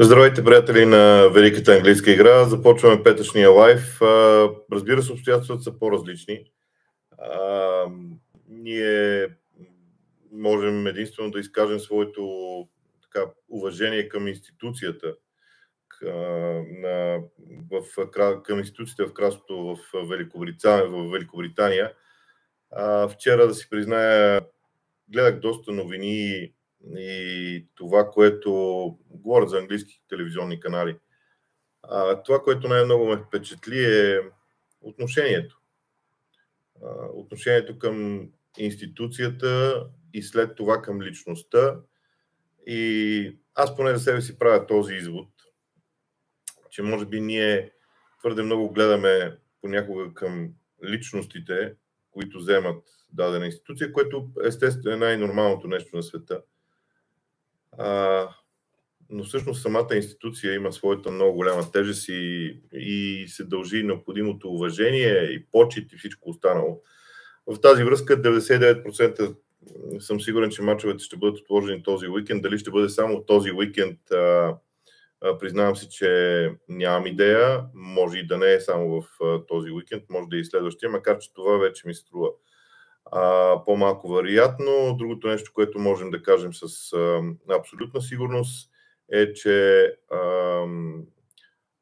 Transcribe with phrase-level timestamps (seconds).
[0.00, 2.44] Здравейте, приятели на Великата английска игра.
[2.44, 4.02] Започваме петъчния лайф.
[4.72, 6.44] Разбира се, обстоятелствата са по-различни.
[8.48, 9.28] Ние
[10.32, 12.24] можем единствено да изкажем своето
[13.02, 15.14] така, уважение към институцията,
[18.42, 20.88] към, институцията в кралството в Великобритания.
[20.88, 21.92] В Великобритания.
[23.08, 24.40] Вчера, да си призная,
[25.08, 26.52] гледах доста новини
[26.96, 28.52] и това, което
[29.10, 30.96] говорят за английски телевизионни канали.
[31.82, 34.20] А, това, което най-много ме впечатли е
[34.80, 35.60] отношението.
[36.82, 41.76] А, отношението към институцията и след това към личността.
[42.66, 45.28] И аз поне за себе си правя този извод,
[46.70, 47.70] че може би ние
[48.20, 50.52] твърде много гледаме понякога към
[50.84, 51.74] личностите,
[52.10, 56.42] които вземат дадена институция, което естествено е най-нормалното нещо на света.
[57.78, 58.28] А,
[59.10, 65.22] но всъщност самата институция има своята много голяма тежест и, и се дължи необходимото уважение
[65.22, 66.80] и почет и всичко останало.
[67.46, 69.36] В тази връзка 99%
[69.98, 72.42] съм сигурен, че мачовете ще бъдат отложени този уикенд.
[72.42, 74.56] Дали ще бъде само този уикенд, а,
[75.20, 77.64] а, признавам си, че нямам идея.
[77.74, 80.90] Може и да не е само в а, този уикенд, може да е и следващия,
[80.90, 82.28] макар че това вече ми струва
[83.66, 84.96] по-малко вероятно.
[84.98, 88.70] Другото нещо, което можем да кажем с а, абсолютна сигурност
[89.12, 90.18] е, че а,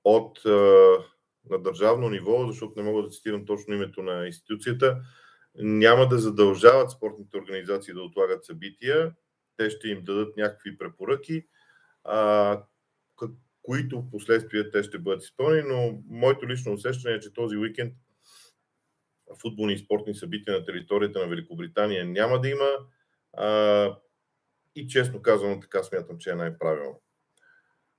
[0.05, 0.51] от а,
[1.51, 5.01] на държавно ниво, защото не мога да цитирам точно името на институцията,
[5.55, 9.13] няма да задължават спортните организации да отлагат събития.
[9.57, 11.47] Те ще им дадат някакви препоръки,
[12.05, 12.63] а,
[13.63, 17.95] които в последствие те ще бъдат изпълнени, но моето лично усещане е, че този уикенд
[19.39, 22.69] футболни и спортни събития на територията на Великобритания няма да има.
[23.33, 23.97] А,
[24.77, 27.01] и честно казвам, така смятам, че е най-правилно.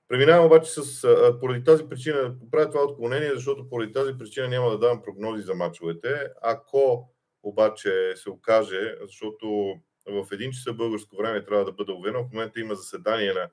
[0.08, 4.70] Преминавам обаче с, а, поради тази причина, правя това отклонение, защото поради тази причина няма
[4.70, 6.28] да давам прогнози за мачовете.
[6.42, 7.08] Ако
[7.42, 9.74] обаче се окаже, защото
[10.06, 13.48] в един часа българско време трябва да бъде уверено, в момента има заседание на,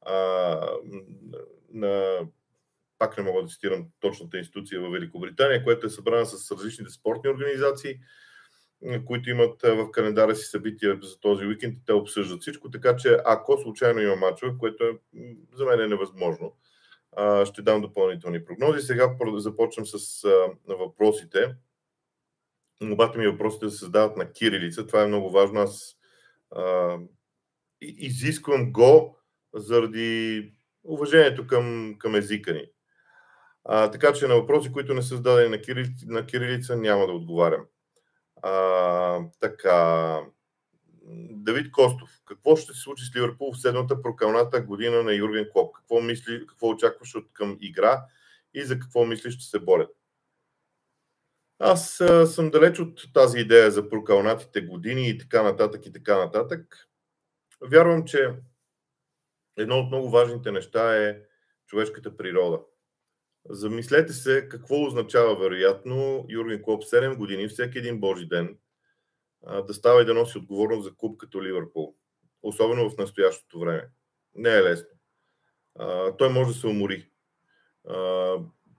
[0.00, 0.16] а,
[1.72, 2.20] на
[3.02, 7.30] пак не мога да цитирам точната институция в Великобритания, която е събрана с различните спортни
[7.30, 7.98] организации,
[9.04, 13.18] които имат в календара си събития за този уикенд и те обсъждат всичко, така че
[13.24, 14.98] ако случайно има мачове, което е,
[15.54, 16.56] за мен е невъзможно,
[17.44, 18.80] ще дам допълнителни прогнози.
[18.80, 20.28] Сега започвам с
[20.66, 21.54] въпросите.
[22.80, 24.86] Мобата ми е въпросите да се създават на кирилица.
[24.86, 25.60] Това е много важно.
[25.60, 25.96] Аз
[26.50, 26.98] а,
[27.80, 29.18] изисквам го
[29.54, 30.52] заради
[30.84, 32.71] уважението към, към езика ни.
[33.64, 37.12] А, така че на въпроси, които не са зададени на, кирилица, на кирилица, няма да
[37.12, 37.66] отговарям.
[38.42, 40.20] А, така.
[41.30, 42.10] Давид Костов.
[42.24, 45.74] Какво ще се случи с Ливърпул в седмата прокалната година на Юрген Клоп?
[45.74, 48.04] Какво, мисли, какво очакваш от към игра
[48.54, 49.90] и за какво мислиш, ще се борят?
[51.58, 56.18] Аз а, съм далеч от тази идея за прокалнатите години и така нататък и така
[56.18, 56.88] нататък.
[57.60, 58.34] Вярвам, че
[59.56, 61.18] едно от много важните неща е
[61.66, 62.60] човешката природа.
[63.50, 68.58] Замислете се какво означава вероятно Юрген Клоп 7 години, всеки един Божи ден,
[69.66, 71.94] да става и да носи отговорност за клуб като Ливърпул.
[72.42, 73.88] Особено в настоящото време.
[74.34, 74.88] Не е лесно.
[76.18, 77.08] той може да се умори.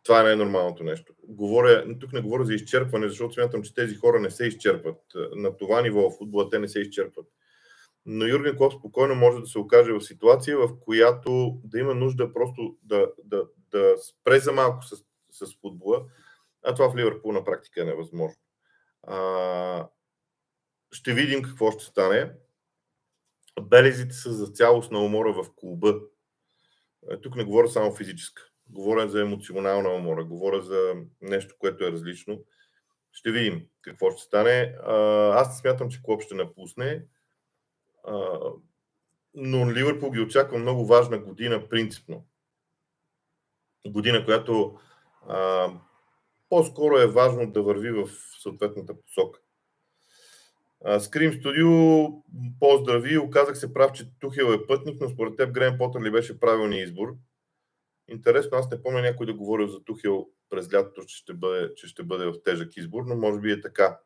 [0.03, 1.13] това е най-нормалното нещо.
[1.23, 4.99] Говоря, тук не говоря за изчерпване, защото смятам, че тези хора не се изчерпват.
[5.35, 7.25] На това ниво в футбола те не се изчерпват
[8.05, 12.33] но Юрген Клоп спокойно може да се окаже в ситуация, в която да има нужда
[12.33, 16.05] просто да, да, да спре за малко с, с футбола,
[16.63, 18.37] а това в Ливърпул на практика е невъзможно.
[19.03, 19.87] А,
[20.91, 22.31] ще видим какво ще стане.
[23.61, 25.99] Белезите са за цялостна умора в клуба.
[27.11, 28.43] Е, тук не говоря само физическа.
[28.69, 30.23] Говоря за емоционална умора.
[30.23, 32.43] Говоря за нещо, което е различно.
[33.11, 34.75] Ще видим какво ще стане.
[35.33, 37.05] Аз смятам, че клуб ще напусне
[39.35, 42.25] но Ливърпул ги очаква много важна година принципно.
[43.87, 44.79] Година, която
[45.27, 45.69] а,
[46.49, 48.09] по-скоро е важно да върви в
[48.41, 49.39] съответната посока.
[50.99, 51.69] Скрим Студио,
[52.59, 53.17] поздрави.
[53.17, 56.87] Оказах се прав, че Тухел е пътник, но според теб Грен Потър ли беше правилният
[56.87, 57.15] избор?
[58.07, 61.87] Интересно, аз не помня някой да говорил за Тухел през лятото, че ще бъде, че
[61.87, 63.99] ще бъде в тежък избор, но може би е така.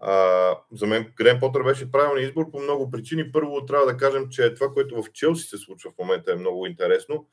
[0.00, 3.32] А, за мен Грен Потър беше правилният избор по много причини.
[3.32, 6.66] Първо трябва да кажем, че това, което в Челси се случва в момента е много
[6.66, 7.28] интересно.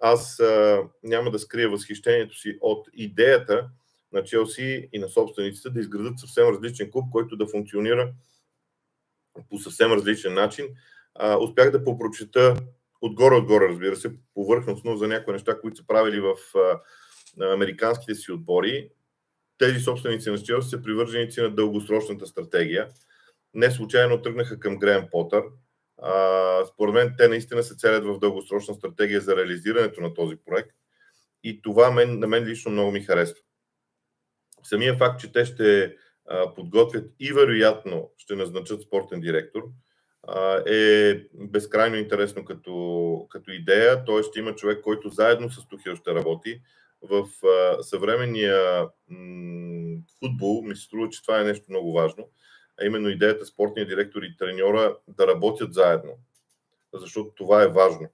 [0.00, 3.68] Аз а, няма да скрия възхищението си от идеята
[4.12, 8.12] на Челси и на собствениците да изградат съвсем различен клуб, който да функционира
[9.50, 10.66] по съвсем различен начин.
[11.14, 12.56] А, успях да попрочета
[13.00, 16.34] отгоре-отгоре, разбира се, повърхностно за някои неща, които са правили в
[17.40, 18.90] американските си отбори.
[19.58, 22.88] Тези собственици на Челси са привърженици на дългосрочната стратегия.
[23.54, 25.42] Не случайно тръгнаха към Греем Потър.
[26.02, 30.70] А, според мен те наистина се целят в дългосрочна стратегия за реализирането на този проект.
[31.44, 33.38] И това мен, на мен лично много ми харесва.
[34.62, 35.96] Самия факт, че те ще
[36.28, 39.62] а, подготвят и вероятно ще назначат спортен директор,
[40.22, 44.04] а, е безкрайно интересно като, като идея.
[44.04, 46.60] Той ще има човек, който заедно с Тухил ще работи.
[47.02, 52.28] В а, съвременния м- футбол ми се струва, че това е нещо много важно
[52.80, 56.12] а именно идеята спортния директор и треньора да работят заедно.
[56.94, 58.08] Защото това е важно.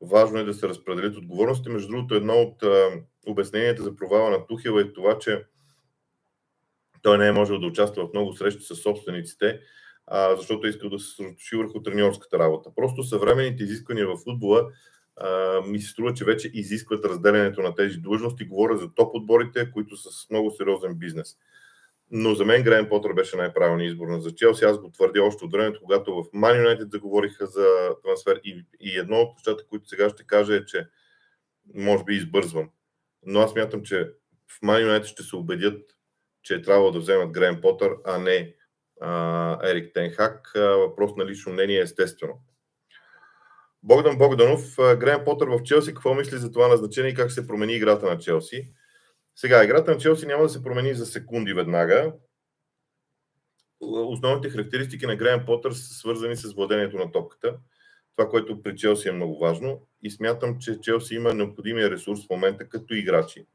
[0.00, 1.68] Важно е да се разпределят отговорности.
[1.68, 2.90] Между другото, едно от а,
[3.26, 5.44] обясненията за провала на Тухел е това, че
[7.02, 9.60] той не е можел да участва в много срещи с собствениците,
[10.06, 12.70] а, защото е искал да се съсредоточи върху треньорската работа.
[12.76, 14.70] Просто съвременните изисквания в футбола
[15.66, 18.44] ми се струва, че вече изискват разделянето на тези длъжности.
[18.44, 21.36] Говоря за топ отборите, които са с много сериозен бизнес.
[22.10, 24.64] Но за мен Грейм Потър беше най-правилният избор за Челси.
[24.64, 27.66] Аз го твърдя още от времето, когато в Man United заговориха за
[28.04, 28.40] трансфер.
[28.44, 30.86] И, и едно от нещата, които сега ще кажа е, че
[31.74, 32.70] може би избързвам.
[33.26, 34.10] Но аз мятам, че
[34.48, 35.82] в Man United ще се убедят,
[36.42, 38.54] че е трябвало да вземат Грейм Потър, а не
[39.00, 40.52] а, Ерик Тенхак.
[40.54, 42.34] Въпрос на лично мнение, естествено.
[43.82, 47.74] Богдан Богданов, Грейм Потър в Челси, какво мисли за това назначение и как се промени
[47.74, 48.72] играта на Челси?
[49.36, 52.12] Сега, играта на Челси няма да се промени за секунди веднага.
[53.80, 57.56] Основните характеристики на Грейм Потър са свързани с владението на топката.
[58.16, 59.86] Това, което при Челси е много важно.
[60.02, 63.46] И смятам, че Челси има необходимия ресурс в момента като играчи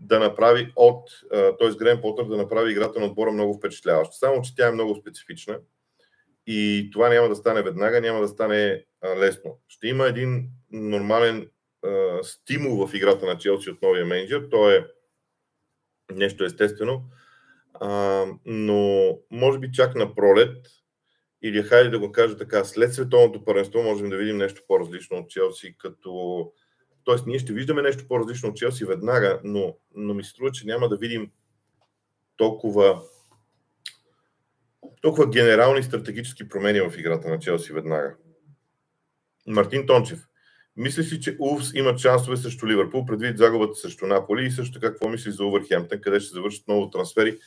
[0.00, 1.70] да направи от, т.е.
[1.78, 4.16] Грейм Потър да направи играта на отбора много впечатляваща.
[4.16, 5.58] Само, че тя е много специфична
[6.50, 8.84] и това няма да стане веднага, няма да стане
[9.16, 9.58] лесно.
[9.68, 11.50] Ще има един нормален
[12.22, 14.48] стимул в играта на Челси от новия менеджер.
[14.50, 14.84] Той е
[16.12, 17.04] нещо естествено.
[17.74, 20.66] А, но може би чак на пролет,
[21.42, 25.30] или хайде да го кажа така, след световното първенство можем да видим нещо по-различно от
[25.30, 26.52] Челси, като...
[27.04, 30.66] Тоест, ние ще виждаме нещо по-различно от Челси веднага, но, но ми се струва, че
[30.66, 31.30] няма да видим
[32.36, 33.02] толкова
[35.02, 38.14] толкова генерални стратегически промени в играта на Челси веднага.
[39.46, 40.28] Мартин Тончев.
[40.76, 45.08] Мислиш ли, че Улфс имат шансове срещу Ливърпул, предвид загубата срещу Наполи и също какво
[45.08, 47.38] мислиш за Увърхемптън, къде ще завършат много трансфери?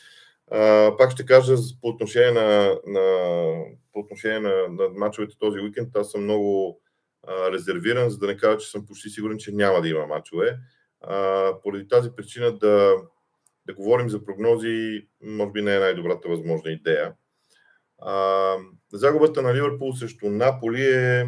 [0.52, 3.04] А, пак ще кажа по отношение на, на,
[3.94, 6.80] по отношение на, на мачовете този уикенд, аз съм много
[7.28, 10.58] а, резервиран, за да не кажа, че съм почти сигурен, че няма да има мачове.
[11.02, 12.96] А, поради тази причина да,
[13.66, 17.14] да говорим за прогнози, може би не е най-добрата възможна идея.
[17.98, 18.56] А,
[18.94, 21.28] загубата на Ливърпул срещу Наполи е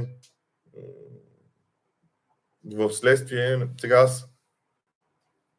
[2.65, 4.29] в следствие, сега аз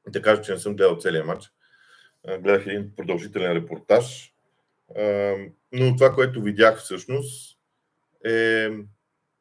[0.09, 1.53] да кажа, че не съм гледал целият матч.
[2.25, 4.35] Гледах един продължителен репортаж.
[5.73, 7.59] Но това, което видях всъщност
[8.25, 8.69] е,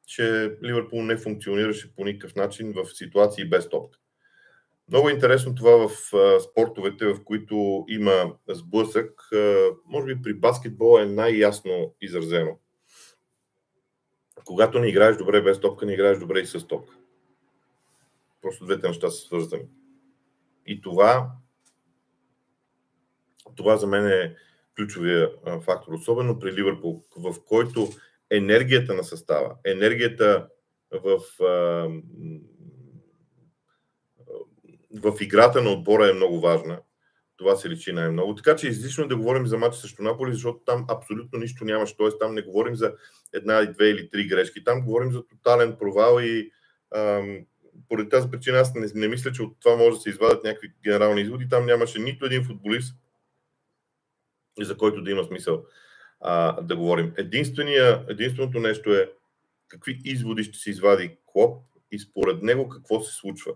[0.06, 4.00] че Ливърпул не функционираше по никакъв начин в ситуации без топка.
[4.90, 5.92] Много интересно това в
[6.40, 9.30] спортовете, в които има сблъсък.
[9.86, 12.58] Може би при баскетбола е най-ясно изразено.
[14.46, 16.96] Когато не играеш добре без топка, не играеш добре и с топка.
[18.42, 19.66] Просто двете неща са свързани.
[20.66, 21.32] И това,
[23.56, 24.36] това за мен е
[24.76, 27.90] ключовия фактор, особено при Ливърпул, в който
[28.30, 30.48] енергията на състава, енергията
[30.92, 31.20] в,
[35.02, 36.80] в играта на отбора е много важна.
[37.38, 38.36] Това се личи най-много.
[38.36, 41.98] Така че излишно е да говорим за матч срещу Наполи, защото там абсолютно нищо нямаше.
[41.98, 42.94] Тоест там не говорим за
[43.34, 44.64] една, две или три грешки.
[44.64, 46.52] Там говорим за тотален провал и
[46.96, 47.46] ам,
[47.90, 50.74] поради тази причина аз не, не мисля, че от това може да се извадят някакви
[50.84, 51.50] генерални изводи.
[51.50, 52.96] Там нямаше нито един футболист,
[54.60, 55.66] за който да има смисъл
[56.20, 57.14] а, да говорим.
[57.18, 59.12] единственото нещо е
[59.68, 63.54] какви изводи ще се извади Клоп и според него какво се случва.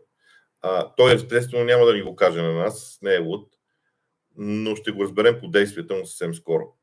[0.69, 3.53] А, той естествено няма да ни го каже на нас, не е луд,
[4.35, 6.77] но ще го разберем по действията му съвсем скоро.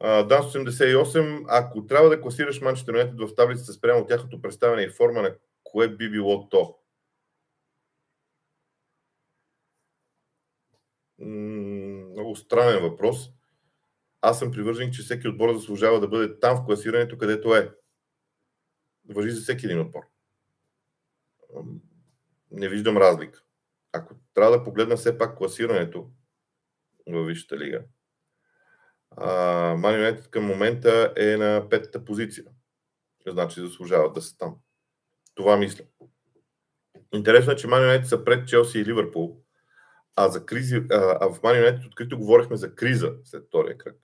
[0.00, 5.22] Дан 88, ако трябва да класираш Манчестър Юнайтед в таблицата спрямо тяхното представяне и форма
[5.22, 6.78] на кое би било то?
[11.18, 13.30] Много странен въпрос.
[14.20, 17.74] Аз съм привържен, че всеки отбор заслужава да бъде там в класирането, където е.
[19.08, 20.02] Въжи за всеки един отбор.
[22.50, 23.42] Не виждам разлика.
[23.92, 26.10] Ако трябва да погледна все пак класирането
[27.08, 27.84] във Висшата лига,
[29.76, 32.44] Ман Юнайтед към момента е на петата позиция.
[33.26, 34.56] Значи заслужават да са там.
[35.34, 35.84] Това мисля.
[37.14, 39.42] Интересно е, че Ман Юнайтед са пред Челси и Ливърпул,
[40.16, 43.96] а, за кризи, а, а в Ман Юнайтед открито говорихме за криза след втория кръг.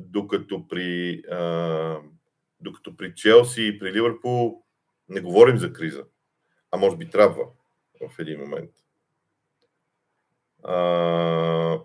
[0.00, 2.00] Докато при, а,
[2.60, 4.64] докато при Челси и при Ливърпул
[5.08, 6.04] не говорим за криза,
[6.70, 7.46] а може би трябва
[8.00, 8.70] в един момент.
[10.62, 11.80] А,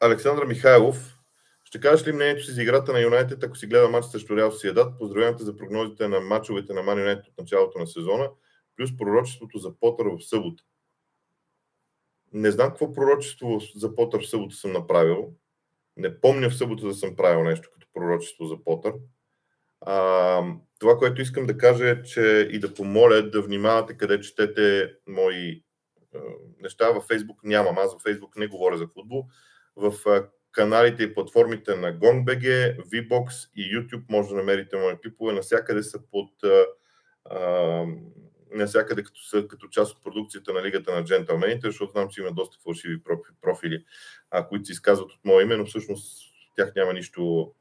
[0.00, 1.18] Александър Михайлов,
[1.64, 4.52] ще кажеш ли мнението си за играта на Юнайтед, ако си гледа матч срещу Реал
[4.52, 4.98] Сиедат?
[4.98, 8.30] Поздравявам за прогнозите на матчовете на Ман Юнайтед от началото на сезона,
[8.76, 10.64] плюс пророчеството за Потър в събота.
[12.32, 15.32] Не знам какво пророчество за Потър в събота съм направил.
[15.96, 18.94] Не помня в събота да съм правил нещо като пророчество за Потър.
[19.86, 20.42] А,
[20.78, 25.62] това, което искам да кажа е, че и да помоля да внимавате къде четете мои
[26.14, 26.18] а,
[26.60, 26.90] неща.
[26.90, 27.78] Във Фейсбук нямам.
[27.78, 29.26] Аз във Фейсбук не говоря за футбол.
[29.76, 35.32] В а, каналите и платформите на GongBG, VBOX и YouTube може да намерите мои клипове.
[35.32, 36.64] Насякъде са под а,
[37.24, 37.86] а,
[38.54, 42.32] навсякъде като, са, като част от продукцията на Лигата на джентълмените, защото знам, че има
[42.32, 43.00] доста фалшиви
[43.40, 43.84] профили,
[44.30, 47.52] а, които се изказват от мое име, но всъщност тях няма нищо,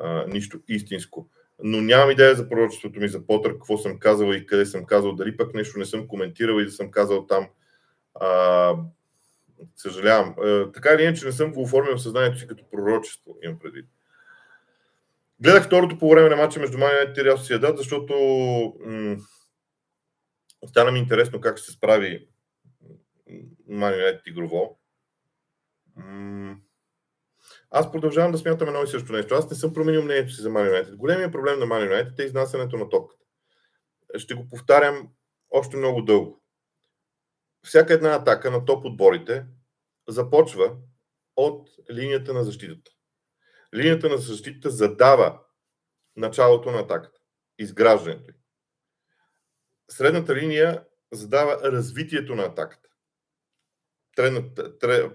[0.00, 1.30] а, нищо истинско.
[1.62, 5.12] Но нямам идея за пророчеството ми за Потър, какво съм казал и къде съм казал,
[5.12, 7.48] дали пък нещо не съм коментирал и да съм казал там.
[8.14, 8.74] А,
[9.76, 10.34] съжалявам.
[10.38, 13.86] А, така или иначе не съм го оформил в съзнанието си като пророчество, имам предвид.
[15.40, 18.14] Гледах второто по време на матча между Мания и Реал Сиедат, защото
[18.86, 19.16] м-
[20.66, 22.28] Стана ми интересно как ще се справи
[23.70, 24.78] Man United игрово.
[27.70, 29.34] Аз продължавам да смятам едно и също нещо.
[29.34, 30.96] Аз не съм променил мнението си за Man United.
[30.96, 33.24] Големият проблем на Man United е изнасянето на топката.
[34.18, 35.08] Ще го повтарям
[35.50, 36.42] още много дълго.
[37.64, 39.46] Всяка една атака на топ отборите
[40.08, 40.76] започва
[41.36, 42.90] от линията на защитата.
[43.74, 45.40] Линията на защитата задава
[46.16, 47.18] началото на атаката,
[47.58, 48.34] изграждането
[49.90, 52.88] средната линия задава развитието на атаката.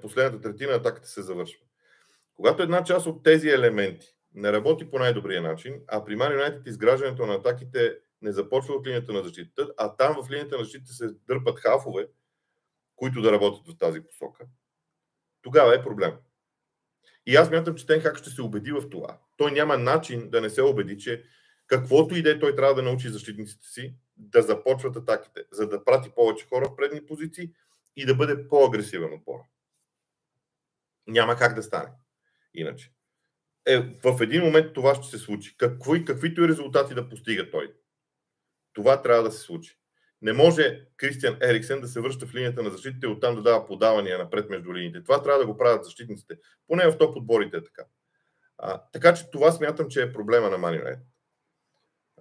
[0.02, 1.66] последната третина на атаката се завършва.
[2.36, 6.68] Когато една част от тези елементи не работи по най-добрия начин, а при Man United
[6.68, 10.94] изграждането на атаките не започва от линията на защитата, а там в линията на защитата
[10.94, 12.08] се дърпат хафове,
[12.96, 14.46] които да работят в тази посока,
[15.42, 16.14] тогава е проблем.
[17.26, 19.20] И аз мятам, че Тенхак ще се убеди в това.
[19.38, 21.24] Той няма начин да не се убеди, че
[21.68, 25.84] каквото и да е, той трябва да научи защитниците си да започват атаките, за да
[25.84, 27.52] прати повече хора в предни позиции
[27.96, 29.40] и да бъде по-агресивен отбор.
[31.08, 31.90] Няма как да стане.
[32.54, 32.92] Иначе.
[33.66, 35.58] Е, в един момент това ще се случи.
[35.58, 37.74] Какво каквито и резултати да постига той.
[38.74, 39.78] Това трябва да се случи.
[40.22, 43.68] Не може Кристиан Ериксен да се връща в линията на защитите и оттам да дава
[43.68, 45.04] подавания напред между линиите.
[45.04, 46.36] Това трябва да го правят защитниците.
[46.68, 47.84] Поне в топ отборите е така.
[48.58, 51.00] А, така че това смятам, че е проблема на Манионет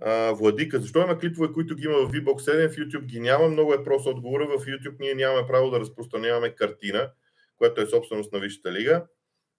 [0.00, 0.80] а, Владика.
[0.80, 3.48] Защо има клипове, които ги има в VBOX 7, в YouTube ги няма?
[3.48, 4.46] Много е просто отговора.
[4.46, 7.10] В YouTube ние нямаме право да разпространяваме картина,
[7.56, 9.06] която е собственост на Висшата лига.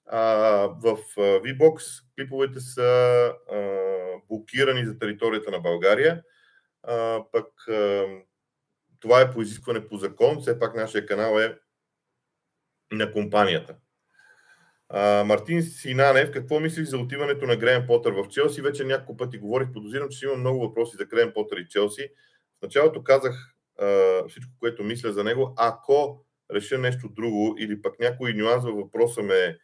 [0.06, 0.22] А,
[0.68, 2.82] в VBOX клиповете са
[3.52, 3.60] а,
[4.30, 6.24] блокирани за територията на България.
[6.84, 8.06] А, пък а,
[9.00, 10.42] това е по изискване по закон.
[10.42, 11.58] Все пак нашия канал е
[12.92, 13.76] на компанията.
[14.90, 18.62] А, Мартин Синанев, какво мислиш за отиването на Грен Потър в Челси?
[18.62, 22.10] Вече няколко пъти говорих, подозирам, че има много въпроси за Грен Потър и Челси.
[22.60, 25.54] В началото казах а, всичко, което мисля за него.
[25.58, 29.58] Ако реша нещо друго или пък някой нюанс във въпроса ме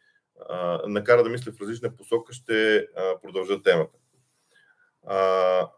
[0.48, 3.98] а, накара да мисля в различна посока, ще а, продължа темата.
[5.06, 5.68] А,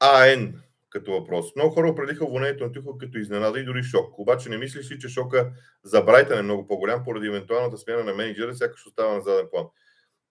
[0.00, 0.54] АН
[0.94, 1.56] като въпрос.
[1.56, 4.18] Много хора определиха уволнението на Тухъл като изненада и дори шок.
[4.18, 8.14] Обаче не мислиш ли, че шока за Брайтън е много по-голям поради евентуалната смяна на
[8.14, 9.66] менеджера, сякаш остава на заден план?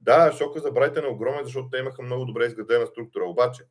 [0.01, 3.25] Да, шока за Брайтън е огромен, защото те имаха много добре изградена структура.
[3.25, 3.63] Обаче,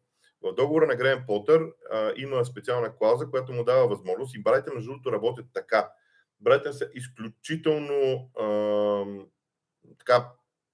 [0.42, 4.75] в договора на Грейм Потър а, има специална клауза, която му дава възможност и Брайтън,
[4.75, 5.88] между другото, работят така.
[6.40, 8.46] Брайтън са изключително а,
[9.99, 10.28] така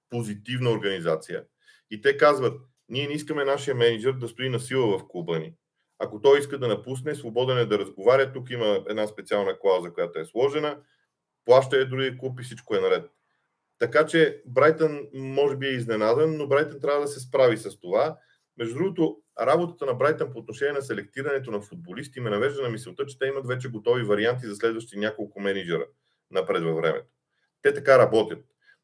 [0.09, 1.43] позитивна организация.
[1.91, 5.53] И те казват, ние не искаме нашия менеджер да стои на сила в клуба ни.
[5.99, 8.33] Ако той иска да напусне, свободен е да разговаря.
[8.33, 10.77] Тук има една специална клауза, която е сложена.
[11.45, 13.11] Плаща е други клуб и всичко е наред.
[13.79, 18.17] Така че Брайтън може би е изненадан, но Брайтън трябва да се справи с това.
[18.57, 23.05] Между другото, работата на Брайтън по отношение на селектирането на футболисти ме навежда на мисълта,
[23.05, 25.85] че те имат вече готови варианти за следващи няколко менеджера
[26.31, 27.07] напред във времето.
[27.61, 28.39] Те така работят.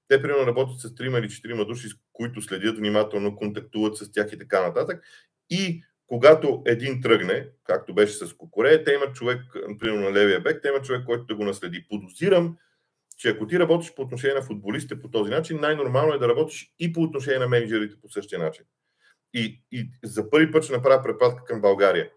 [0.08, 4.34] Те, примерно, работят с трима или четирима души, с които следят внимателно, контактуват с тях
[4.34, 5.04] и така нататък.
[5.50, 10.60] И когато един тръгне, както беше с Кокоре, те имат човек, например на левия бек,
[10.62, 11.86] те имат човек, който да го наследи.
[11.90, 12.58] Подозирам,
[13.18, 16.74] че ако ти работиш по отношение на футболистите по този начин, най-нормално е да работиш
[16.80, 18.66] и по отношение на менеджерите по същия начин.
[19.34, 22.10] И, и за първи път ще направя препратка към България.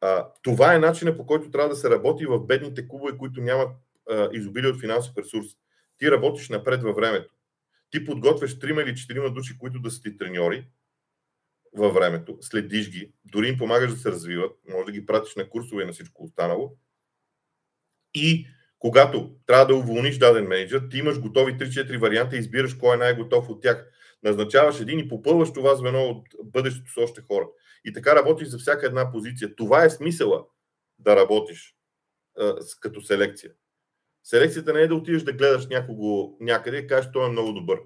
[0.00, 3.68] А, това е начинът по който трябва да се работи в бедните клубове, които нямат
[4.10, 5.46] а, изобилие от финансов ресурс.
[6.00, 7.34] Ти работиш напред във времето.
[7.90, 10.66] Ти подготвяш трима или четирима души, които да са ти треньори
[11.72, 15.50] във времето, следиш ги, дори им помагаш да се развиват, може да ги пратиш на
[15.50, 16.76] курсове и на всичко останало.
[18.14, 18.46] И
[18.78, 22.98] когато трябва да уволниш даден менеджер, ти имаш готови 3-4 варианта и избираш кой е
[22.98, 23.90] най-готов от тях.
[24.22, 27.48] Назначаваш един и попълваш това звено от бъдещето с още хора.
[27.84, 29.56] И така работиш за всяка една позиция.
[29.56, 30.44] Това е смисъла
[30.98, 31.76] да работиш
[32.80, 33.52] като селекция.
[34.24, 37.80] Селекцията не е да отидеш да гледаш някого някъде и кажеш, той е много добър.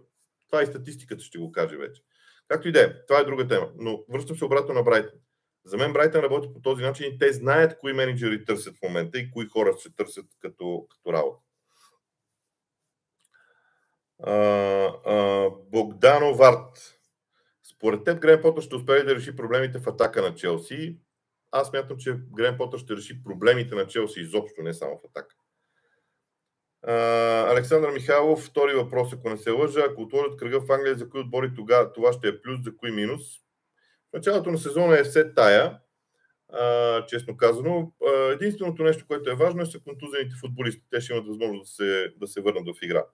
[0.47, 2.03] Това и статистиката ще го каже вече.
[2.49, 3.71] Както и да е, това е друга тема.
[3.79, 5.19] Но връщам се обратно на Брайтън.
[5.65, 9.19] За мен Брайтън работи по този начин и те знаят кои менеджери търсят в момента
[9.19, 11.43] и кои хора ще търсят като, като работа.
[14.23, 14.33] А,
[15.05, 17.01] а, Богдано Варт.
[17.63, 20.99] Според теб Грен Потър ще успее да реши проблемите в атака на Челси.
[21.53, 25.37] Аз мятам, че Грен Потър ще реши проблемите на Челси изобщо, не само в атака.
[26.87, 29.81] Александър Михайлов, втори въпрос, ако не се лъжа.
[29.91, 32.91] Ако отворят кръга в Англия, за кои отбори тогава това ще е плюс, за кои
[32.91, 33.23] минус?
[34.11, 35.79] В началото на сезона е все тая,
[36.53, 37.93] а, честно казано.
[38.33, 40.83] Единственото нещо, което е важно е са контузените футболисти.
[40.91, 43.05] Те ще имат възможност да се, да се върнат в игра.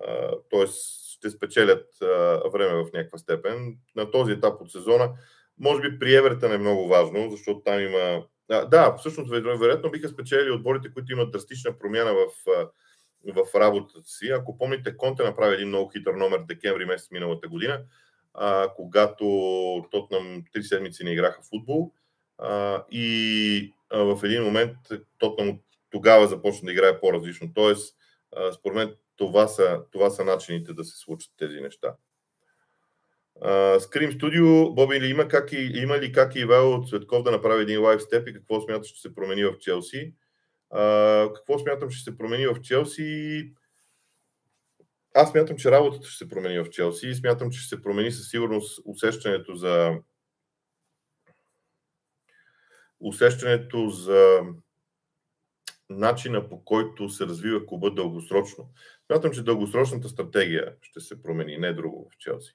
[0.00, 0.76] А, тоест
[1.10, 3.76] ще спечелят а, време в някаква степен.
[3.96, 5.12] На този етап от сезона,
[5.58, 8.24] може би при Евертън е много важно, защото там има...
[8.50, 12.28] А, да, всъщност, вероятно биха спечелили отборите, които имат драстична промяна в
[13.24, 14.28] в работата си.
[14.28, 17.82] Ако помните, Конте направи един много хитър номер декември месец миналата година,
[18.34, 19.24] а, когато
[19.90, 21.92] Тотнам три седмици не играха футбол
[22.38, 24.76] а, и а, в един момент
[25.18, 25.58] Тотнам
[25.90, 27.54] тогава започна да играе по-различно.
[27.54, 27.96] Тоест,
[28.36, 31.94] а, според мен това са, това са начините да се случат тези неща.
[33.80, 37.62] Скрим Студио, Боби, ли има, как и, има ли как и Ивайло Цветков да направи
[37.62, 40.14] един лайв степ и какво смяташ, че се промени в Челси?
[41.34, 43.52] Какво смятам, ще се промени в Челси?
[45.14, 48.12] Аз смятам, че работата ще се промени в Челси и смятам, че ще се промени
[48.12, 49.94] със сигурност усещането за
[53.00, 54.40] усещането за
[55.90, 58.68] начина по който се развива клуба дългосрочно.
[59.06, 62.52] Смятам, че дългосрочната стратегия ще се промени, не друго в Челси.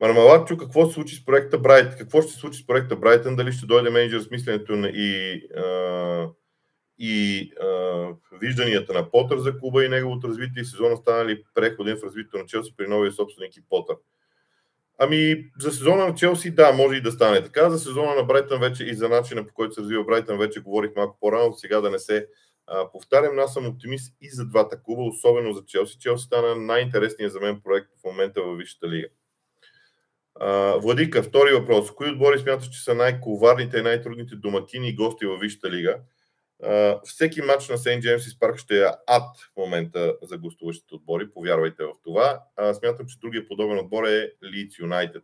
[0.00, 1.96] Мармалатчо, какво се случи с проекта Брайт?
[1.96, 3.36] Какво ще се случи с проекта Брайтън?
[3.36, 6.28] Дали ще дойде менеджер с мисленето и а,
[6.98, 8.06] и а,
[8.40, 12.46] вижданията на Потър за клуба и неговото развитие и сезона станали преходен в развитието на
[12.46, 13.96] Челси при новия собственик и Потър.
[14.98, 17.70] Ами, за сезона на Челси, да, може и да стане така.
[17.70, 20.90] За сезона на Брайтън вече и за начина по който се развива Брайтън вече говорих
[20.96, 22.26] малко по-рано, сега да не се
[22.66, 25.98] а, повтарям, но аз съм оптимист и за двата клуба, особено за Челси.
[25.98, 29.08] Челси стана най-интересният за мен проект в момента във Висшата лига.
[30.34, 31.90] А, Владика, втори въпрос.
[31.90, 35.98] Кои отбори смяташ, че са най-коварните и най-трудните домакини и гости във Висшата лига?
[37.04, 41.84] Всеки матч на Сейнт Джеймс Парк ще е ад в момента за гостуващите отбори, повярвайте
[41.84, 42.42] в това.
[42.60, 45.22] Uh, смятам, че другия подобен отбор е Leeds Юнайтед.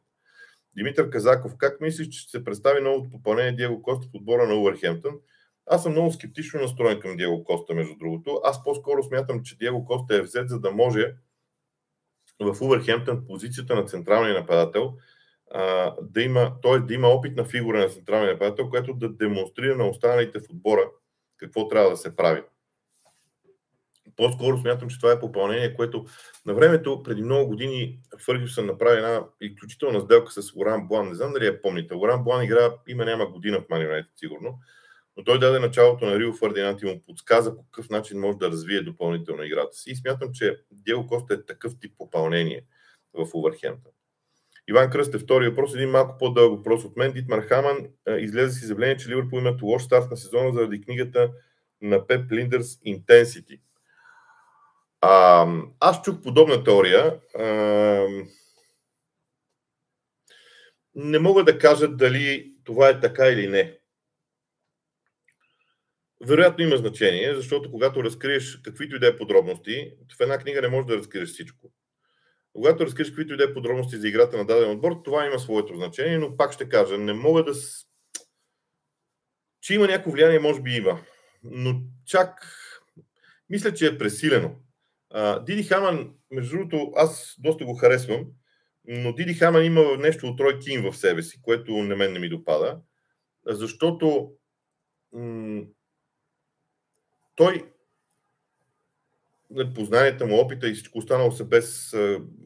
[0.77, 4.55] Димитър Казаков, как мислиш, че ще се представи новото попълнение Диего Коста в отбора на
[4.55, 5.15] Уърхемптън?
[5.67, 8.41] Аз съм много скептично настроен към Диего Коста, между другото.
[8.45, 11.15] Аз по-скоро смятам, че Диего Коста е взет, за да може
[12.41, 14.95] в Уверхемптън позицията на централния нападател
[16.03, 16.79] да има, т.е.
[16.79, 20.91] да има опитна фигура на централния нападател, която да демонстрира на останалите в отбора
[21.47, 22.43] какво трябва да се прави.
[24.17, 26.07] По-скоро смятам, че това е попълнение, което
[26.47, 31.09] на времето, преди много години, Фъргюсън направи една изключителна сделка с Оран Блан.
[31.09, 31.95] Не знам дали я помните.
[31.95, 34.59] Оран Блан игра, има няма година в Манионет, сигурно.
[35.17, 38.51] Но той даде началото на Рио Фърдинант и му подсказа по какъв начин може да
[38.51, 39.91] развие допълнително играта си.
[39.91, 42.65] И смятам, че Диего Коста е такъв тип попълнение
[43.15, 43.91] в Увърхемта.
[44.69, 47.13] Иван Кръст е втори въпрос, един малко по-дълъг въпрос от мен.
[47.13, 51.31] Дитмар Хаман излезе с изявление, че Ливърпул имат лош старт на сезона заради книгата
[51.83, 53.61] на Пеп Линдърс Intensity.
[55.01, 55.47] А,
[55.81, 57.21] аз чух подобна теория.
[57.39, 57.45] А,
[60.95, 63.79] не мога да кажа дали това е така или не.
[66.27, 70.69] Вероятно има значение, защото когато разкриеш каквито и да е подробности, в една книга не
[70.69, 71.71] можеш да разкриеш всичко.
[72.55, 75.77] Когато разкриеш каквито и да е подробности за играта на даден отбор, това има своето
[75.77, 77.53] значение, но пак ще кажа, не мога да...
[79.61, 81.01] Че има някакво влияние, може би има.
[81.43, 82.61] Но чак...
[83.51, 84.57] Мисля, че е пресилено.
[85.47, 88.27] Диди Хаман, между другото, аз доста го харесвам,
[88.85, 92.19] но Диди Хаман има нещо от Рой Кин в себе си, което на мен не
[92.19, 92.81] ми допада,
[93.47, 94.33] защото
[95.13, 95.63] м-
[97.35, 97.74] той
[99.75, 101.97] познанията му, опита и всичко останало са без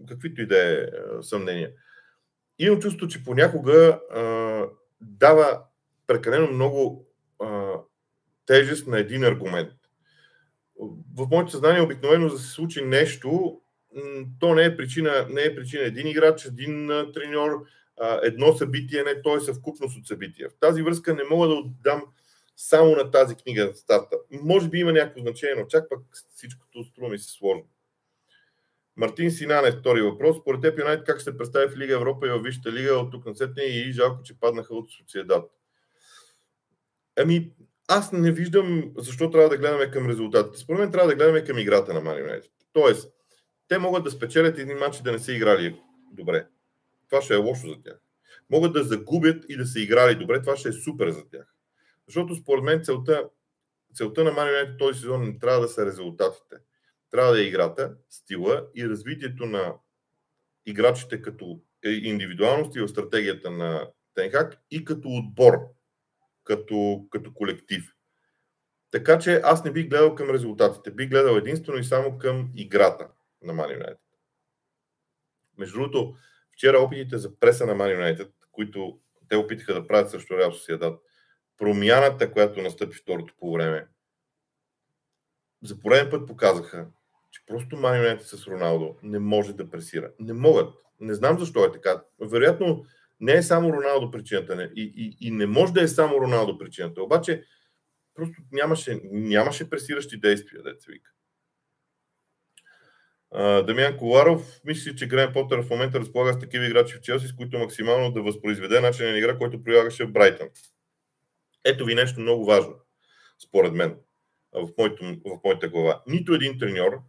[0.09, 0.87] каквито и да е
[1.23, 1.71] съмнения.
[2.59, 4.65] Имам чувство, че понякога а,
[5.01, 5.63] дава
[6.07, 7.07] прекалено много
[7.43, 7.73] а,
[8.47, 9.71] тежест на един аргумент.
[11.17, 13.61] В моето съзнание обикновено да се случи нещо,
[14.41, 17.65] то не е причина, не е причина един играч, един треньор,
[18.23, 20.49] едно събитие, не, то е съвкупност от събития.
[20.51, 22.03] В тази връзка не мога да отдам
[22.61, 24.17] само на тази книга на старта.
[24.31, 26.01] Може би има някакво значение, но чак пък
[26.35, 27.67] всичкото струва ми се сложно.
[28.97, 30.37] Мартин Синан е втори въпрос.
[30.41, 33.27] Според теб Юнайт как се представи в Лига Европа и в Висшата лига от тук
[33.27, 35.51] на сетне и жалко, че паднаха от Социедад?
[37.17, 37.53] Ами,
[37.89, 40.59] аз не виждам защо трябва да гледаме към резултатите.
[40.59, 42.53] Според мен трябва да гледаме към играта на Мани Юнайтед.
[42.73, 43.13] Тоест,
[43.69, 45.81] те могат да спечелят един матч и да не са играли
[46.13, 46.47] добре.
[47.11, 47.99] Това ще е лошо за тях.
[48.51, 50.41] Могат да загубят и да са играли добре.
[50.41, 51.55] Това ще е супер за тях.
[52.09, 53.29] Защото според мен целта,
[53.95, 56.57] целта на Мани Юнайтед този сезон не трябва да са резултатите.
[57.11, 59.75] Трябва да е играта, стила и развитието на
[60.67, 65.55] играчите като е, индивидуалности в стратегията на Тенхак и като отбор,
[66.45, 67.95] като, като колектив.
[68.91, 73.09] Така че аз не бих гледал към резултатите, бих гледал единствено и само към играта
[73.43, 73.99] на Man United.
[75.59, 76.17] Между другото,
[76.53, 80.99] вчера опитите за преса на Man United, които те опитаха да правят срещу Реал Sociedad,
[81.59, 83.87] промяната, която настъпи второто по време,
[85.63, 86.87] за пореден път показаха,
[87.31, 90.13] че просто United с Роналдо не може да пресира.
[90.19, 90.75] Не могат.
[91.01, 92.03] Не знам защо е така.
[92.21, 92.85] Вероятно,
[93.21, 94.57] не е само Роналдо причината.
[94.57, 94.71] Не.
[94.77, 97.03] И, и, и не може да е само Роналдо причината.
[97.03, 97.45] Обаче,
[98.15, 101.11] просто нямаше, нямаше пресиращи действия, деца вика.
[103.67, 107.37] Дамян Коларов мисли, че Грен Потър в момента разполага с такива играчи в Челси, с
[107.37, 110.49] които максимално да възпроизведе начин на игра, който прилагаше в Брайтън.
[111.69, 112.75] Ето ви нещо много важно,
[113.47, 113.97] според мен,
[114.53, 116.03] в, моето, в моята глава.
[116.07, 117.01] Нито един треньор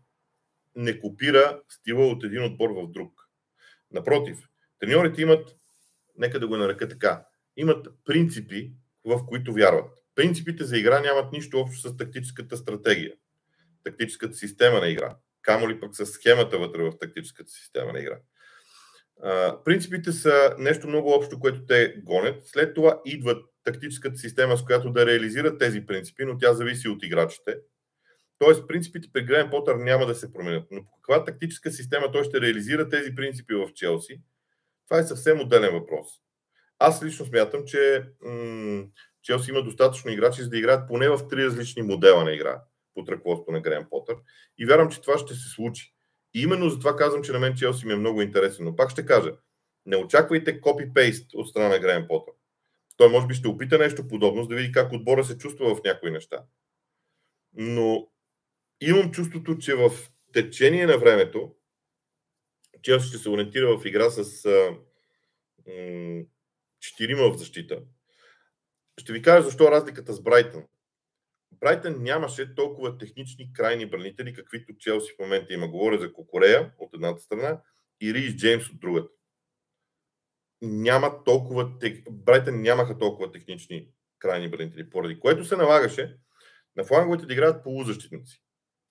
[0.75, 3.29] не копира стила от един отбор в друг.
[3.91, 4.37] Напротив,
[4.79, 5.55] треньорите имат,
[6.17, 7.25] нека да го нарека така,
[7.57, 8.71] имат принципи,
[9.05, 9.91] в които вярват.
[10.15, 13.13] Принципите за игра нямат нищо общо с тактическата стратегия,
[13.83, 18.19] тактическата система на игра камо ли пък с схемата вътре в тактическата система на игра.
[19.65, 22.47] Принципите са нещо много общо, което те гонят.
[22.47, 27.03] След това идва тактическата система, с която да реализират тези принципи, но тя зависи от
[27.03, 27.57] играчите.
[28.39, 30.67] Тоест, принципите при Грен Потър няма да се променят.
[30.71, 34.21] Но по каква тактическа система той ще реализира тези принципи в Челси,
[34.87, 36.07] това е съвсем отделен въпрос.
[36.79, 38.83] Аз лично смятам, че м-
[39.23, 42.61] Челси има достатъчно играчи, за да играят поне в три различни модела на игра
[42.93, 44.15] под ръководството на Грем Потър.
[44.57, 45.93] И вярвам, че това ще се случи.
[46.33, 48.65] И именно за това казвам, че на мен Челси ми е много интересен.
[48.65, 49.31] Но пак ще кажа,
[49.85, 52.33] не очаквайте копи-пейст от страна на Грем Потър.
[52.99, 55.83] Той може би ще опита нещо подобно, за да види как отбора се чувства в
[55.83, 56.43] някои неща.
[57.53, 58.11] Но
[58.81, 59.91] имам чувството, че в
[60.33, 61.55] течение на времето
[62.81, 64.43] Челси ще се ориентира в игра с
[66.79, 67.81] четирима в защита.
[68.97, 70.63] Ще ви кажа защо разликата с Брайтън.
[71.51, 75.67] Брайтън нямаше толкова технични крайни бранители, каквито Челси в момента има.
[75.67, 77.61] Говоря за Кокорея от едната страна
[78.01, 79.18] и Рис Джеймс от другата.
[80.61, 81.71] Няма толкова,
[82.11, 86.17] Брайтън нямаха толкова технични крайни бранители, поради което се налагаше
[86.75, 88.43] на фланговете да играят полузащитници.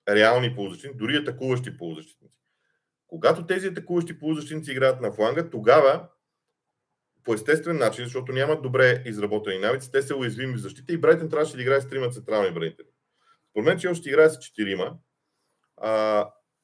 [0.09, 2.39] Реални полузащитници, дори атакуващи полузащитници.
[3.07, 6.09] Когато тези атакуващи полузащитници играят на фланга, тогава
[7.25, 11.31] по естествен начин, защото нямат добре изработени навици, те са уязвими в защита и Брайтън
[11.31, 12.87] трябваше да играе с трима централни бранители.
[13.51, 14.99] Според мен, че още играе с четирима.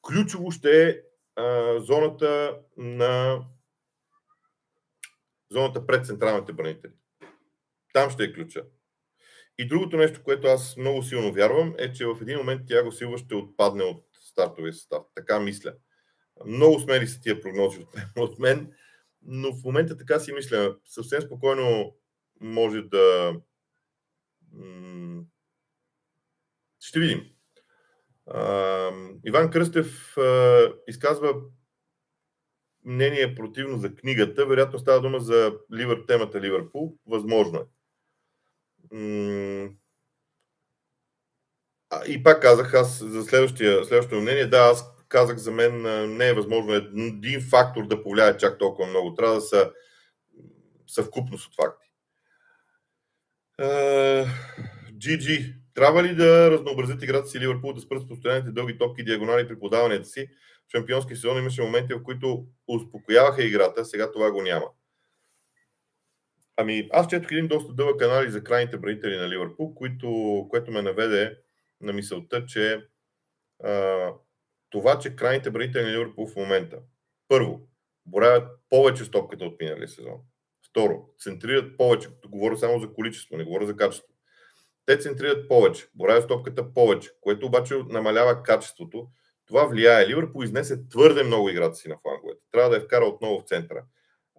[0.07, 1.01] Ключово ще е
[1.35, 3.41] а, зоната на
[5.51, 6.91] зоната пред централните бранители.
[7.93, 8.63] Там ще е ключа.
[9.57, 13.17] И другото нещо, което аз много силно вярвам, е, че в един момент Тяго Силва
[13.17, 15.03] ще отпадне от стартовия състав.
[15.15, 15.73] Така мисля.
[16.45, 17.85] Много смели са тия прогнози
[18.17, 18.73] от мен.
[19.21, 20.77] Но в момента така си мисля.
[20.85, 21.95] Съвсем спокойно
[22.41, 23.35] може да.
[26.79, 27.25] Ще видим.
[29.25, 30.15] Иван Кръстев
[30.87, 31.33] изказва
[32.85, 34.45] мнение противно за книгата.
[34.45, 36.97] Вероятно става дума за Ливър, темата Ливърпул.
[37.07, 37.65] Възможно е.
[42.07, 44.45] И пак казах аз за следващия, следващото мнение.
[44.45, 45.81] Да, аз казах, за мен
[46.17, 49.13] не е възможно един фактор да повлияе чак толкова много.
[49.13, 49.71] Трябва да са
[50.87, 51.91] съвкупност от факти.
[54.93, 55.55] GG.
[55.73, 60.05] Трябва ли да разнообразят играта си Ливърпул, да спрат постоянните дълги топки диагонали при подаванията
[60.05, 60.27] си?
[60.71, 64.65] Шампионски сезон имаше моменти, в които успокояваха играта, сега това го няма.
[66.57, 70.81] Ами, аз четох един доста дълъг анализ за крайните бранители на Ливърпул, което, което ме
[70.81, 71.37] наведе
[71.81, 72.87] на мисълта, че
[73.63, 74.09] а,
[74.69, 76.79] това, че крайните бранители на Ливърпул в момента,
[77.27, 77.67] първо,
[78.05, 80.19] боравят повече с топката от миналия сезон.
[80.69, 84.13] Второ, центрират повече, говоря само за количество, не говоря за качество.
[84.85, 89.07] те центрират повече, боравят с топката повече, което обаче намалява качеството.
[89.47, 90.07] Това влияе.
[90.07, 92.41] Ливърпул изнесе твърде много играта си на фланговете.
[92.51, 93.83] Трябва да я вкара отново в центъра.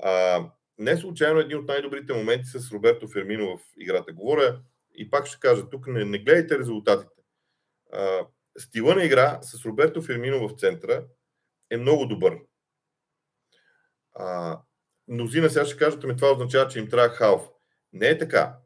[0.03, 0.45] А,
[0.79, 4.13] не случайно един от най-добрите моменти с Роберто Фермино в играта.
[4.13, 4.61] Говоря
[4.95, 7.23] и пак ще кажа, тук не, не гледайте резултатите.
[7.93, 8.27] А,
[8.59, 11.05] стила на игра с Роберто Фермино в центъра
[11.71, 12.39] е много добър.
[14.15, 14.59] А,
[15.09, 17.49] мнозина сега ще кажат, ами това означава, че им трябва халф.
[17.93, 18.57] Не е така.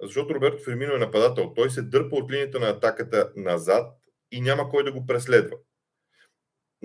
[0.00, 1.54] Защото Роберто Фермино е нападател.
[1.54, 3.98] Той се дърпа от линията на атаката назад
[4.30, 5.56] и няма кой да го преследва.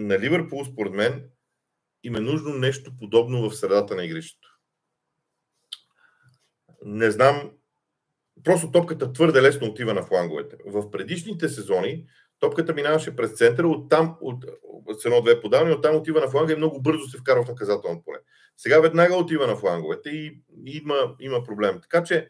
[0.01, 1.23] На Ливърпул, според мен,
[2.03, 4.49] им е нужно нещо подобно в средата на игрището.
[6.85, 7.51] Не знам.
[8.43, 10.57] Просто топката твърде лесно отива на фланговете.
[10.65, 12.05] В предишните сезони
[12.39, 14.45] топката минаваше през центъра, оттам, от,
[14.99, 18.17] с едно-две подавани, оттам отива на фланга и много бързо се вкарва в наказателно поле.
[18.57, 21.79] Сега веднага отива на фланговете и има, има проблем.
[21.81, 22.29] Така че,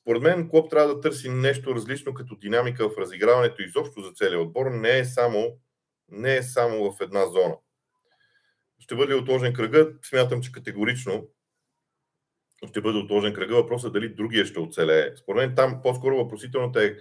[0.00, 4.40] според мен, Клоп трябва да търси нещо различно като динамика в разиграването изобщо за целия
[4.40, 4.70] отбор.
[4.70, 5.58] Не е само,
[6.08, 7.54] не е само в една зона.
[8.78, 9.92] Ще бъде отложен кръга.
[10.02, 11.28] Смятам, че категорично
[12.68, 13.54] ще бъде отложен кръга.
[13.54, 15.16] Въпросът е дали другия ще оцелее.
[15.16, 16.94] Според мен там по-скоро въпросителната е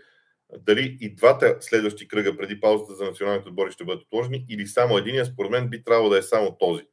[0.57, 4.97] дали и двата следващи кръга преди паузата за националните отбори ще бъдат отложени или само
[4.97, 6.83] единия, според мен би трябвало да е само този.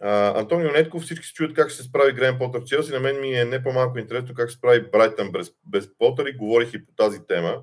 [0.00, 2.92] А, Антонио Нетков, всички се чуят как ще се справи Грен Потър в Челси.
[2.92, 6.36] На мен ми е не по-малко интересно как се справи Брайтън без, без Потър и
[6.36, 7.62] говорих и по тази тема.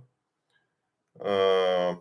[1.19, 1.97] А...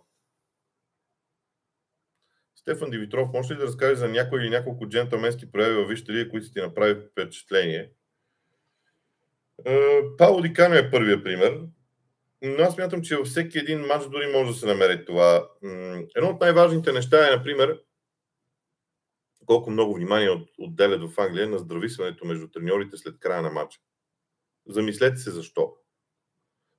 [2.66, 6.30] Стефан Дивитров, може ли да разкаже за някой или няколко джентълменски прояви във Вижте ли,
[6.30, 7.90] които ти направи впечатление?
[10.18, 11.60] Пауло Дикано е първия пример.
[12.42, 15.48] Но аз мятам, че във всеки един матч дори може да се намери това.
[16.16, 17.80] Едно от най-важните неща е, например,
[19.46, 23.80] колко много внимание отделят в Англия на здрависването между треньорите след края на матча.
[24.68, 25.72] Замислете се защо.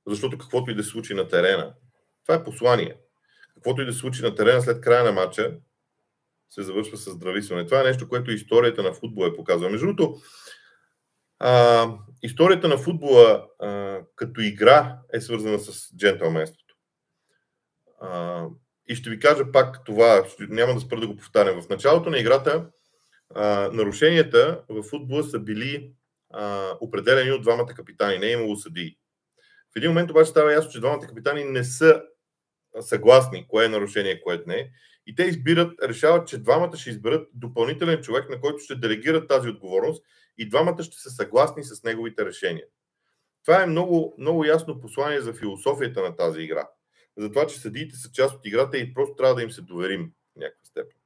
[0.07, 1.73] Защото каквото и да се случи на терена,
[2.25, 2.97] това е послание.
[3.53, 5.57] Каквото и да се случи на терена след края на матча,
[6.49, 7.65] се завършва с здрависване.
[7.65, 9.69] Това е нещо, което историята на футбола е показва.
[9.69, 10.15] Между другото,
[11.39, 11.91] а,
[12.23, 16.75] историята на футбола а, като игра е свързана с джентълменството.
[18.01, 18.45] А,
[18.89, 21.61] и ще ви кажа пак това, няма да спра да го повтарям.
[21.61, 22.69] В началото на играта
[23.35, 25.91] а, нарушенията в футбола са били
[26.29, 28.97] а, определени от двамата капитани, не е имало съдии.
[29.73, 32.01] В един момент обаче става ясно, че двамата капитани не са
[32.79, 34.69] съгласни кое е нарушение, което не е.
[35.07, 39.49] И те избират, решават, че двамата ще изберат допълнителен човек, на който ще делегират тази
[39.49, 40.05] отговорност
[40.37, 42.65] и двамата ще са съгласни с неговите решения.
[43.43, 46.67] Това е много, много ясно послание за философията на тази игра
[47.17, 50.13] за това, че съдиите са част от играта и просто трябва да им се доверим
[50.35, 50.97] в някаква степен.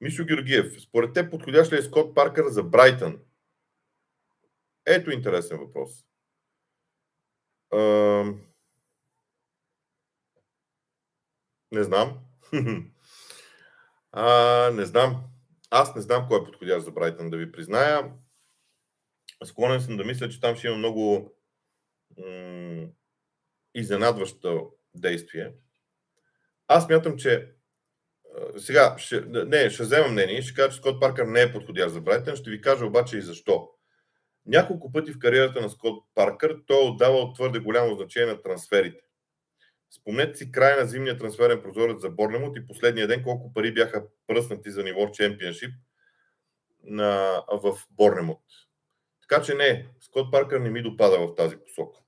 [0.00, 3.20] Мишо Георгиев, според те подходящ ли е Скот Паркър за Брайтън?
[4.86, 6.06] Ето интересен въпрос.
[11.72, 12.25] Не знам.
[14.12, 15.24] А, не знам.
[15.70, 18.12] Аз не знам кой е подходящ за Брайтън, да ви призная.
[19.44, 21.32] Склонен съм да мисля, че там ще има много
[22.18, 22.86] м-
[23.74, 25.52] изненадващо действие.
[26.68, 27.52] Аз мятам, че
[28.56, 32.00] сега, ще, не, ще взема мнение, ще кажа, че Скот Паркър не е подходящ за
[32.00, 33.70] Брайтън, ще ви кажа обаче и защо.
[34.46, 39.05] Няколко пъти в кариерата на Скот Паркър той е отдавал твърде голямо значение на трансферите.
[39.90, 44.04] Спомнете си края на зимния трансферен прозорец за Борнемот и последния ден колко пари бяха
[44.26, 45.74] пръснати за ниво чемпионшип
[46.84, 48.42] на, в Борнемот.
[49.28, 51.98] Така че не, Скот Паркър не ми допада в тази посока.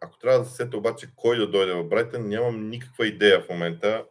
[0.00, 3.48] Ако трябва да се сета обаче кой да дойде в Брайтън, нямам никаква идея в
[3.48, 4.06] момента.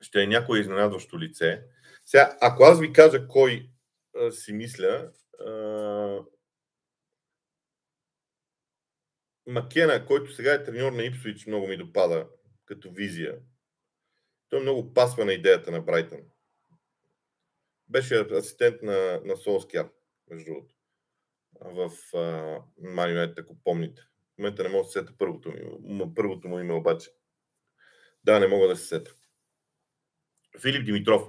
[0.00, 1.64] Ще е някое изненадващо лице.
[2.06, 3.70] Сега, ако аз ви кажа кой
[4.30, 5.10] си мисля,
[5.46, 6.20] а,
[9.48, 12.28] Макена, който сега е треньор на Ипсвич, много ми допада
[12.64, 13.38] като визия.
[14.48, 16.20] Той много пасва на идеята на Брайтън.
[17.88, 19.88] Беше асистент на, на Солскияр,
[20.30, 20.74] между другото
[21.60, 21.90] в
[22.80, 24.02] United, ако помните.
[24.34, 27.10] В момента не мога да се сета първото, ми, първото му име обаче.
[28.24, 29.14] Да, не мога да се сета.
[30.62, 31.28] Филип Димитров.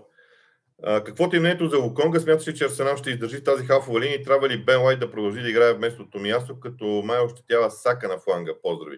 [0.84, 4.24] Каквото е мнението за Луконга, смяташ ли, че Арсенал ще издържи тази халфова линия и
[4.24, 8.20] трябва ли Бен Лайт да продължи да играе вместо Томиясо, като май ощетява Сака на
[8.20, 8.52] фланга?
[8.64, 8.98] Поздрави.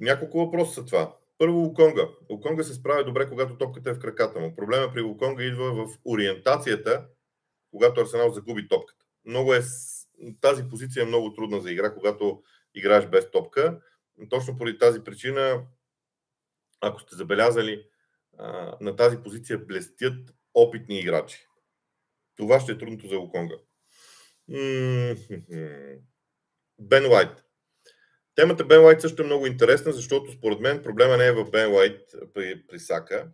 [0.00, 1.16] Няколко въпроса са това.
[1.38, 2.08] Първо Луконга.
[2.30, 4.56] Луконга се справя добре, когато топката е в краката му.
[4.56, 7.06] Проблема при Луконга идва в ориентацията,
[7.70, 9.60] когато Арсенал загуби топката много е,
[10.40, 12.42] тази позиция е много трудна за игра, когато
[12.74, 13.80] играеш без топка.
[14.30, 15.62] Точно поради тази причина,
[16.80, 17.86] ако сте забелязали,
[18.80, 21.46] на тази позиция блестят опитни играчи.
[22.36, 23.54] Това ще е трудното за Луконга.
[26.78, 27.44] Бен Лайт.
[28.34, 31.72] Темата Бен Лайт също е много интересна, защото според мен проблема не е в Бен
[31.72, 32.00] Лайт
[32.34, 33.30] при, при Сака.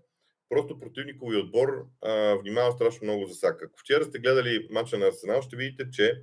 [0.48, 3.64] Просто противникови отбор а, внимава страшно много за Сака.
[3.64, 6.22] Ако вчера сте гледали матча на Арсенал, ще видите, че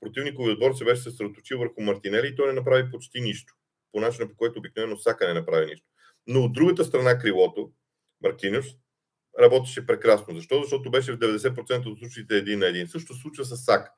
[0.00, 3.54] противникови отбор се беше съсредоточил върху Мартинели и той не направи почти нищо.
[3.92, 5.86] По начина, по който обикновено Сака не направи нищо.
[6.26, 7.72] Но от другата страна крилото,
[8.24, 8.66] Мартинус,
[9.40, 10.36] работеше прекрасно.
[10.36, 10.62] Защо?
[10.62, 12.88] Защото беше в 90% от случаите един на един.
[12.88, 13.92] Също случва с Сака.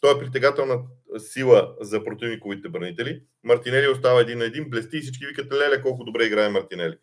[0.00, 0.82] Той е притегателна
[1.18, 3.22] сила за противниковите бранители.
[3.44, 6.98] Мартинели остава един на един, блести и всички викат, леле, колко добре играе Мартинели.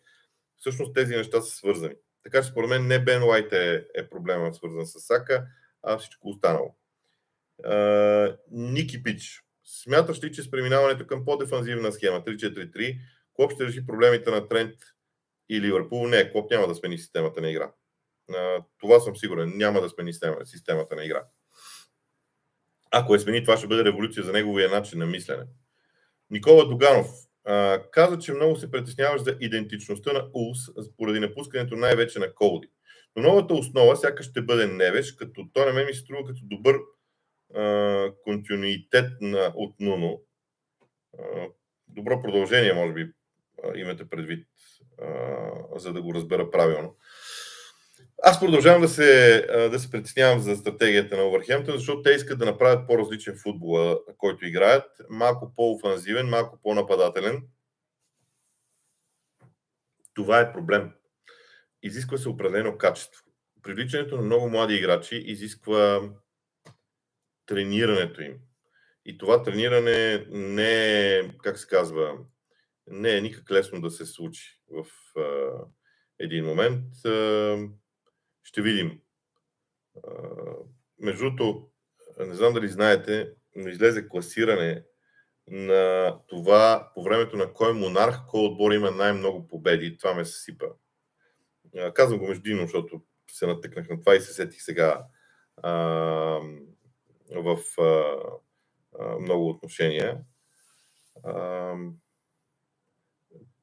[0.58, 1.94] Всъщност тези неща са свързани.
[2.22, 5.46] Така че според мен не Бен Лайт е, е проблема свързан с Сака,
[5.82, 6.76] а всичко останало.
[7.66, 9.42] Uh, Ники Пич.
[9.64, 12.98] Смяташ ли, че с преминаването към по-дефанзивна схема 3-4-3,
[13.34, 14.74] Клоп ще реши проблемите на Трент
[15.48, 16.06] и Ливърпул?
[16.06, 17.72] Не, Клоп няма да смени системата на игра.
[18.80, 19.52] Това съм сигурен.
[19.56, 20.12] Няма да смени
[20.44, 21.24] системата на игра.
[22.90, 25.44] Ако е смени, това ще бъде революция за неговия начин на мислене.
[26.30, 27.08] Никола Доганов
[27.92, 30.58] каза, че много се притесняваш за идентичността на Улс
[30.96, 32.68] поради напускането най-вече на Колди.
[33.16, 36.40] Но новата основа сякаш ще бъде Невеш, като той на мен ми се струва като
[36.42, 36.76] добър
[38.24, 40.22] континуитет на, от Нуно.
[41.88, 43.12] Добро продължение, може би,
[43.74, 44.48] имате предвид,
[45.76, 46.96] за да го разбера правилно.
[48.22, 49.40] Аз продължавам да се,
[49.72, 54.46] да се притеснявам за стратегията на Овърхемптън, защото те искат да направят по-различен футбол, който
[54.46, 54.90] играят.
[55.10, 57.42] Малко по-офанзивен, малко по-нападателен.
[60.14, 60.90] Това е проблем.
[61.82, 63.24] Изисква се определено качество.
[63.62, 66.00] Привличането на много млади играчи изисква
[67.46, 68.34] тренирането им.
[69.04, 72.18] И това трениране не е, как се казва,
[72.86, 74.86] не е никак лесно да се случи в
[75.18, 75.50] а,
[76.18, 77.04] един момент.
[77.04, 77.56] А,
[78.42, 79.00] ще видим.
[80.98, 81.68] Между другото,
[82.18, 84.84] не знам дали знаете, но излезе класиране
[85.46, 89.98] на това по времето на кой монарх, кой отбор има най-много победи.
[89.98, 90.66] Това ме се сипа.
[91.94, 95.06] Казвам го междинно, защото се натъкнах на това и се сетих сега
[95.62, 95.72] а,
[97.30, 98.16] в а,
[98.98, 100.20] а, много отношения.
[101.24, 101.74] А,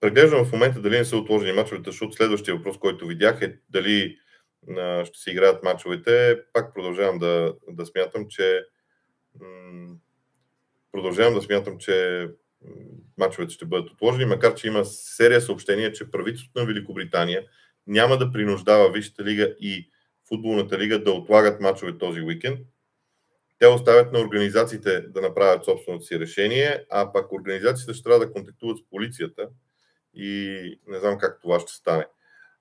[0.01, 4.17] преглеждам в момента дали не са отложени мачовете, защото следващия въпрос, който видях е дали
[5.03, 8.63] ще се играят мачовете, пак продължавам да, да смятам, че
[10.91, 12.27] продължавам да смятам, че
[13.17, 17.43] мачовете ще бъдат отложени, макар че има серия съобщения, че правителството на Великобритания
[17.87, 19.89] няма да принуждава Висшата лига и
[20.27, 22.59] футболната лига да отлагат мачове този уикенд.
[23.59, 28.31] Те оставят на организациите да направят собственото си решение, а пак организациите ще трябва да
[28.31, 29.47] контактуват с полицията
[30.13, 32.05] и не знам как това ще стане.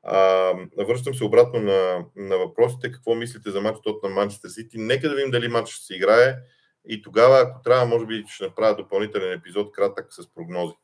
[0.03, 2.93] А, връщам се обратно на, на въпросите.
[2.93, 4.79] Какво мислите за матчът на Манчестър Сити?
[4.79, 6.37] Нека да видим дали матч ще се играе
[6.89, 10.75] и тогава, ако трябва, може би ще направя допълнителен епизод, кратък с прогнози.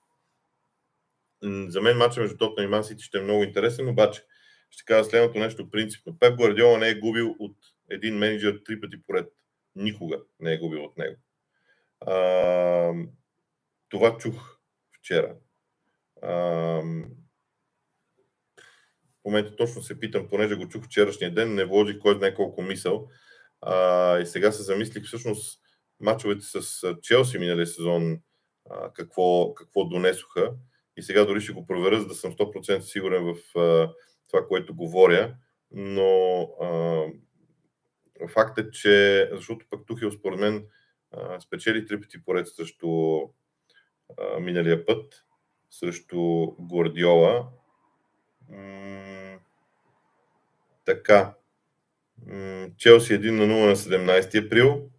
[1.42, 4.24] За мен матчът между Тотна и Ман Сити ще е много интересен, обаче
[4.70, 6.18] ще кажа следното нещо принципно.
[6.18, 7.57] Пеп Гвардиола не е губил от
[7.90, 9.29] един менеджер три пъти поред.
[9.76, 11.16] Никога не е губил от него.
[12.00, 12.92] А,
[13.88, 14.59] това чух
[14.98, 15.35] вчера.
[16.22, 16.83] В
[19.24, 23.09] момента точно се питам, понеже го чух вчерашния ден, не вложих кой знае колко мисъл.
[23.61, 25.61] А, и сега се замислих всъщност
[26.00, 28.20] мачовете с Челси миналия сезон
[28.70, 30.52] а, какво, какво донесоха.
[30.96, 33.92] И сега дори ще го проверя, за да съм 100% сигурен в а,
[34.29, 35.37] това, което говоря.
[35.70, 37.05] Но а,
[38.29, 40.66] факт е, че, защото пък Тухил според мен
[41.11, 43.20] а, спечели три пъти поред срещу
[44.40, 45.24] миналия път,
[45.70, 47.48] срещу Гвардиола
[50.87, 51.35] така.
[52.76, 54.90] Челси 1 на 0 на 17 април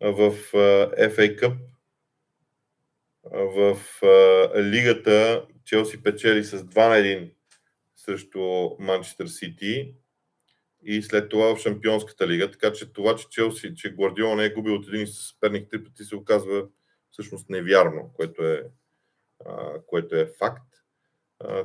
[0.00, 1.56] в FA Cup.
[3.32, 3.78] В
[4.56, 7.32] лигата Челси печели с 2 на 1
[7.96, 8.40] срещу
[8.78, 9.94] Манчестър Сити
[10.82, 12.50] и след това в Шампионската лига.
[12.50, 16.04] Така че това, че Челси, че Гвардиола не е губил от един съперник три пъти,
[16.04, 16.66] се оказва
[17.10, 18.62] всъщност невярно, което е,
[19.86, 20.66] което е факт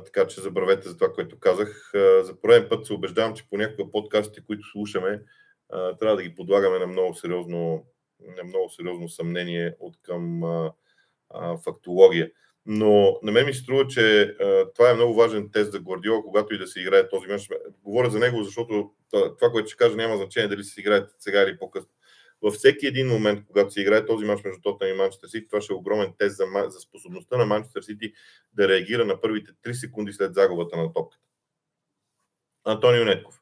[0.04, 1.90] така че забравете за това, което казах.
[2.22, 5.22] За пореден път се убеждавам, че понякога подкастите, които слушаме,
[5.70, 7.86] трябва да ги подлагаме на много сериозно,
[8.36, 10.42] на много сериозно съмнение от към
[11.64, 12.30] фактология.
[12.66, 14.36] Но на мен ми се струва, че
[14.74, 17.48] това е много важен тест за Гвардиола, когато и да се играе този мач.
[17.82, 21.58] Говоря за него, защото това, което ще кажа, няма значение дали се играе сега или
[21.58, 21.90] по-късно
[22.42, 25.60] във всеки един момент, когато се играе този мач между Тотнам и Манчестър Сити, това
[25.60, 28.12] ще е огромен тест за, за способността на Манчестър Сити
[28.52, 31.24] да реагира на първите 3 секунди след загубата на топката.
[32.64, 33.40] Антонио Нетков.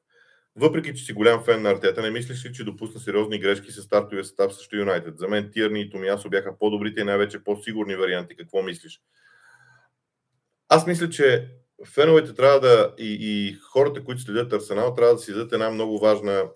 [0.57, 3.83] въпреки че си голям фен на Артета, не мислиш ли, че допусна сериозни грешки с
[3.83, 5.19] стартовия състав срещу Юнайтед?
[5.19, 8.37] За мен Тирни и Томиасо бяха по-добрите и най-вече по-сигурни варианти.
[8.37, 9.01] Какво мислиш?
[10.69, 11.49] Аз мисля, че
[11.87, 15.99] феновете трябва да и, и хората, които следят Арсенал, трябва да си дадат една много
[15.99, 16.51] важна,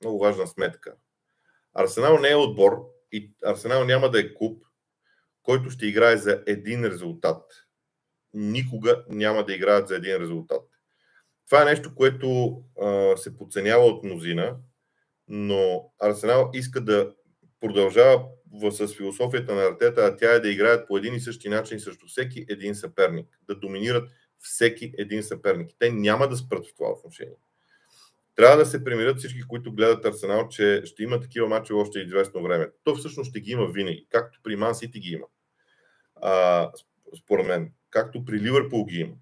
[0.00, 0.94] много важна сметка.
[1.74, 2.72] Арсенал не е отбор
[3.12, 4.64] и Арсенал няма да е клуб,
[5.42, 7.42] който ще играе за един резултат.
[8.34, 10.62] Никога няма да играят за един резултат.
[11.46, 14.56] Това е нещо, което а, се подценява от мнозина,
[15.28, 17.14] но Арсенал иска да
[17.60, 18.24] продължава
[18.70, 22.06] с философията на Артета, а тя е да играят по един и същи начин срещу
[22.06, 25.70] всеки един съперник, да доминират всеки един съперник.
[25.78, 27.36] Те няма да спрат в това отношение.
[28.38, 32.42] Трябва да се примирят всички, които гледат Арсенал, че ще има такива мачи още известно
[32.42, 32.68] време.
[32.84, 35.26] То всъщност ще ги има винаги, както при Ман Сити ги има.
[36.22, 36.70] А,
[37.18, 39.14] според мен, както при Ливърпул ги има.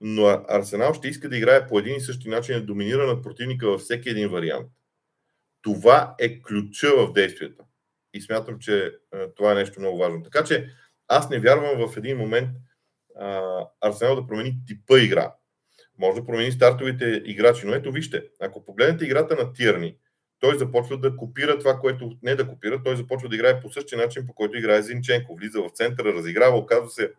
[0.00, 3.70] Но Арсенал ще иска да играе по един и същи начин, да доминира над противника
[3.70, 4.70] във всеки един вариант.
[5.62, 7.64] Това е ключа в действията.
[8.14, 8.92] И смятам, че
[9.36, 10.22] това е нещо много важно.
[10.22, 10.70] Така че
[11.08, 12.50] аз не вярвам в един момент
[13.80, 15.32] Арсенал да промени типа игра.
[15.98, 19.96] Може да промени стартовите играчи, но ето вижте, ако погледнете играта на Тирни,
[20.40, 23.98] той започва да копира това, което не да копира, той започва да играе по същия
[23.98, 25.36] начин, по който играе Зинченко.
[25.36, 27.12] Влиза в центъра, разиграва, оказва се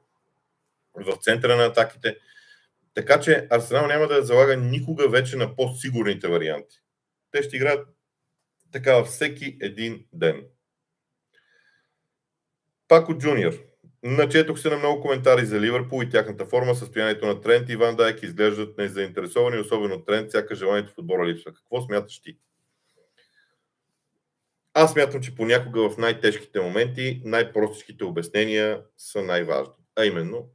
[0.96, 2.18] в центъра на атаките.
[2.94, 6.82] Така че Арсенал няма да залага никога вече на по-сигурните варианти.
[7.32, 7.88] Те ще играят
[8.72, 10.46] така всеки един ден.
[12.88, 13.54] Пако Джуниор.
[14.04, 17.96] Начетох се на много коментари за Ливърпул и тяхната форма, състоянието на Трент и Ван
[17.96, 21.54] Дайк изглеждат незаинтересовани, особено Трент, сяка желанието в отбора липсва.
[21.54, 22.38] Какво смяташ ти?
[24.74, 29.74] Аз смятам, че понякога в най-тежките моменти най-простичките обяснения са най-важни.
[29.96, 30.50] А именно,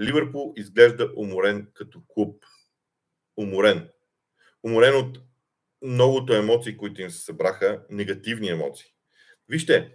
[0.00, 2.44] Ливърпул изглежда уморен като клуб.
[3.36, 3.88] Уморен.
[4.62, 5.18] Уморен от
[5.82, 8.86] многото емоции, които им се събраха, негативни емоции.
[9.48, 9.92] Вижте,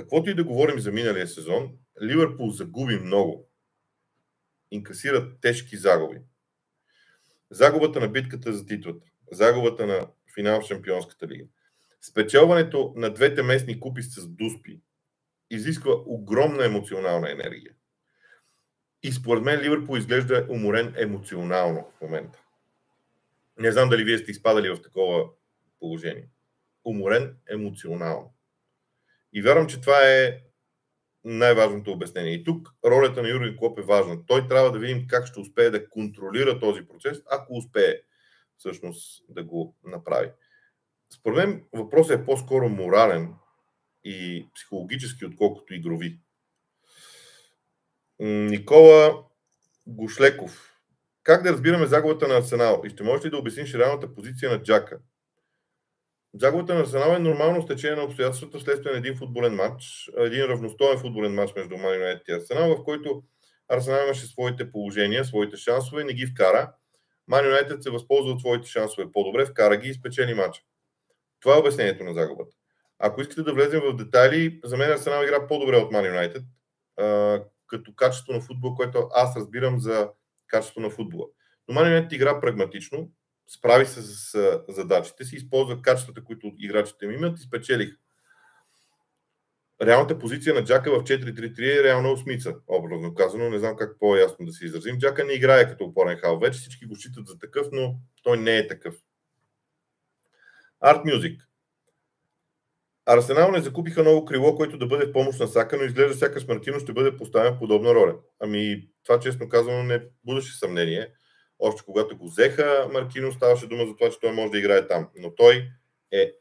[0.00, 1.72] каквото и да говорим за миналия сезон,
[2.02, 3.48] Ливърпул загуби много.
[4.70, 6.20] Инкасират тежки загуби.
[7.50, 11.44] Загубата на битката за титлата, загубата на финал в Шампионската лига,
[12.02, 14.80] спечелването на двете местни купи с Дуспи
[15.50, 17.74] изисква огромна емоционална енергия.
[19.02, 22.42] И според мен Ливърпул изглежда уморен емоционално в момента.
[23.58, 25.28] Не знам дали вие сте изпадали в такова
[25.80, 26.28] положение.
[26.84, 28.34] Уморен емоционално.
[29.32, 30.38] И вярвам, че това е
[31.24, 32.32] най-важното обяснение.
[32.32, 34.26] И тук ролята на Юрген Клоп е важна.
[34.26, 38.00] Той трябва да видим как ще успее да контролира този процес, ако успее
[38.58, 40.30] всъщност да го направи.
[41.12, 43.34] Според мен въпросът е по-скоро морален
[44.04, 46.20] и психологически, отколкото игрови.
[48.20, 49.24] Никола
[49.86, 50.66] Гошлеков.
[51.22, 52.82] Как да разбираме загубата на Арсенал?
[52.86, 54.98] И ще можеш ли да обясниш реалната позиция на Джака?
[56.34, 60.98] Загубата на Арсенал е нормално стечение на обстоятелствата вследствие на един футболен матч, един равностоен
[60.98, 63.22] футболен матч между Ман Юнайтед и Арсенал, в който
[63.68, 66.72] Арсенал имаше своите положения, своите шансове, не ги вкара.
[67.28, 70.62] Ман Юнайтед се възползва от своите шансове по-добре, вкара ги и спечели матча.
[71.40, 72.56] Това е обяснението на загубата.
[72.98, 76.42] Ако искате да влезем в детайли, за мен Арсенал игра по-добре от Ман Юнайтед,
[77.66, 80.10] като качество на футбол, което аз разбирам за
[80.46, 81.26] качество на футбола.
[81.68, 83.10] Но Ман Юнайтед игра прагматично,
[83.50, 87.96] справи се с задачите си, използва качествата, които играчите им имат и спечелих.
[89.82, 93.50] Реалната позиция на Джака в 4-3-3 е реална осмица, образно казано.
[93.50, 94.98] Не знам как по-ясно да се изразим.
[94.98, 96.38] Джака не играе като опорен хал.
[96.38, 98.94] Вече всички го считат за такъв, но той не е такъв.
[100.84, 101.40] Art Music.
[103.06, 106.46] Арсенал не закупиха ново крило, което да бъде в помощ на Сака, но изглежда сякаш
[106.46, 108.16] Мартино ще бъде поставен в подобна роля.
[108.40, 111.08] Ами, това честно казано не будеше съмнение.
[111.60, 115.08] Още когато го взеха, Маркино ставаше дума за това, че той може да играе там.
[115.16, 115.70] Но той
[116.12, 116.32] е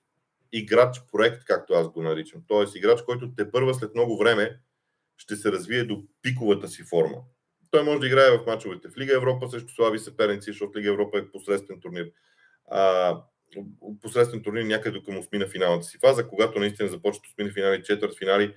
[0.52, 2.42] играч проект, както аз го наричам.
[2.48, 4.60] Тоест играч, който те първа след много време
[5.18, 7.18] ще се развие до пиковата си форма.
[7.72, 11.18] Той може да играе в мачовете в Лига Европа срещу слаби съперници, защото Лига Европа
[11.18, 12.12] е посредствен турнир.
[12.72, 13.18] А,
[14.02, 18.54] посредствен турнир някъде към осмина финалната си фаза, когато наистина започват осмина финали, четвърт финали,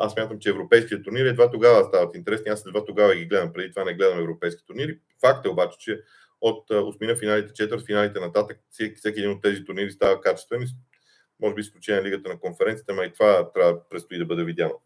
[0.00, 2.50] аз мятам, че европейските турнири едва тогава стават интересни.
[2.50, 3.52] Аз едва тогава ги гледам.
[3.52, 4.98] Преди това не гледам европейски турнири.
[5.20, 6.00] Факт е обаче, че
[6.40, 10.66] от осмина финалите, четвърт финалите нататък, всеки, един от тези турнири става качествен.
[11.40, 14.82] Може би изключение лигата на конференцията, но и това трябва предстои да бъде видяно.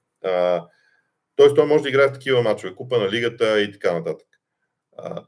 [1.37, 4.26] тоест той може да играе в такива мачове, купа на лигата и така нататък.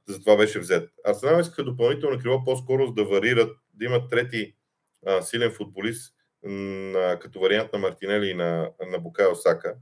[0.09, 0.91] Затова беше взет.
[1.05, 4.55] Арсенал искаха допълнително крило по-скоро да варират, да имат трети
[5.07, 9.75] а, силен футболист, на, като вариант на Мартинели и на, на Букайо Сака,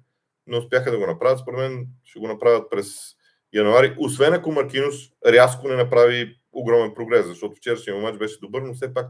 [0.47, 1.39] но успяха да го направят.
[1.39, 3.15] Според мен ще го направят през
[3.53, 4.95] януари, освен ако Маркинус
[5.27, 9.07] рязко не направи огромен прогрес, защото вчерашния матч беше добър, но все пак,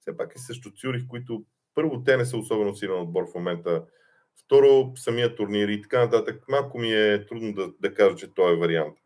[0.00, 1.44] все пак е също Цюрих, които
[1.74, 3.84] първо те не са особено силен отбор в момента,
[4.44, 6.44] второ самия турнир и така нататък.
[6.48, 8.98] Малко ми е трудно да, да кажа, че той е вариант.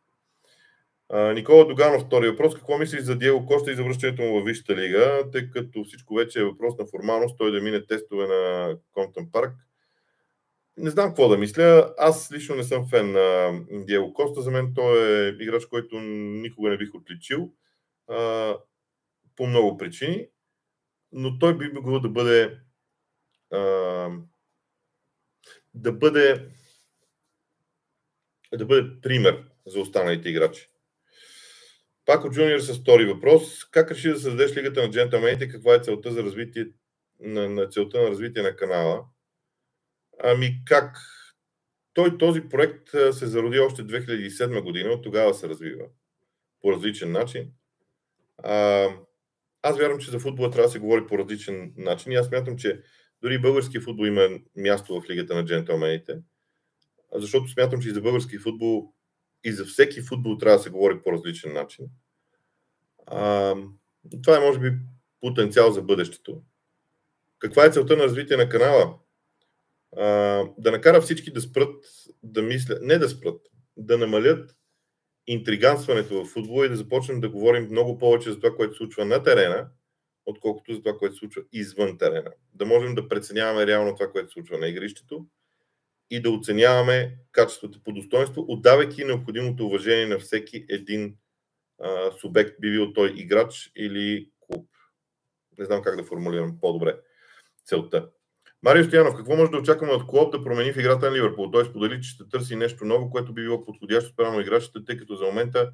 [1.12, 2.54] Никола Доганов, втори въпрос.
[2.54, 6.40] Какво мислиш за Диего Коста и завръщането му във Висшата лига, тъй като всичко вече
[6.40, 9.52] е въпрос на формалност, той да мине тестове на Комптън парк?
[10.76, 11.94] Не знам какво да мисля.
[11.98, 14.42] Аз лично не съм фен на Диего Коста.
[14.42, 17.52] За мен той е играч, който никога не бих отличил
[18.08, 18.54] а,
[19.36, 20.28] по много причини,
[21.12, 22.58] но той би могъл да бъде
[23.50, 23.58] а,
[25.74, 26.48] да бъде
[28.54, 30.70] да бъде пример за останалите играчи.
[32.06, 33.64] Пак от Джуниор с втори въпрос.
[33.64, 35.48] Как реши да създадеш лигата на джентълмените?
[35.48, 36.66] Каква е целта за развитие
[37.20, 39.04] на, на целта на развитие на канала?
[40.22, 40.96] Ами как?
[41.94, 45.84] Той този проект се зароди още 2007 година, от тогава се развива
[46.60, 47.50] по различен начин.
[48.38, 48.88] А,
[49.62, 52.56] аз вярвам, че за футбола трябва да се говори по различен начин и аз смятам,
[52.56, 52.82] че
[53.22, 56.18] дори български футбол има място в лигата на джентълмените,
[57.14, 58.94] защото смятам, че и за български футбол
[59.44, 61.86] и за всеки футбол трябва да се говори по различен начин.
[63.06, 63.54] А,
[64.22, 64.72] това е, може би,
[65.20, 66.42] потенциал за бъдещето.
[67.38, 68.98] Каква е целта на развитие на канала?
[69.96, 70.06] А,
[70.58, 71.84] да накара всички да спрат
[72.22, 73.40] да мислят, не да спрат,
[73.76, 74.56] да намалят
[75.26, 79.04] интриганстването в футбола и да започнем да говорим много повече за това, което се случва
[79.04, 79.68] на терена,
[80.26, 82.32] отколкото за това, което се случва извън терена.
[82.54, 85.26] Да можем да преценяваме реално това, което се случва на игрището
[86.10, 91.16] и да оценяваме качеството по достоинство, отдавайки необходимото уважение на всеки един
[91.80, 94.68] а, субект, би бил той играч или клуб.
[95.58, 96.96] Не знам как да формулирам по-добре
[97.64, 98.08] целта.
[98.62, 101.50] Марио Стоянов, какво може да очакваме от Клоп да промени в играта на Ливърпул?
[101.50, 105.14] Той сподели, че ще търси нещо ново, което би било подходящо спрямо играчите, тъй като
[105.14, 105.72] за момента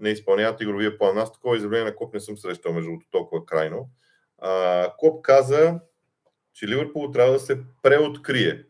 [0.00, 1.18] не изпълняват игровия план.
[1.18, 3.90] Аз такова изявление на Клоп не съм срещал между толкова крайно.
[4.38, 5.80] А, Клоп каза,
[6.54, 8.64] че Ливърпул трябва да се преоткрие.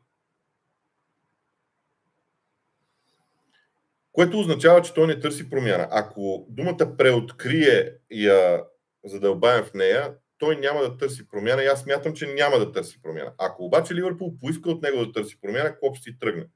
[4.17, 5.89] Което означава, че той не търси промяна.
[5.91, 8.65] Ако думата преоткрие я
[9.05, 13.03] задълбаем в нея, той няма да търси промяна и аз смятам, че няма да търси
[13.03, 13.33] промяна.
[13.39, 16.47] Ако обаче Ливърпул поиска от него да търси промяна, Клоп ще си тръгне.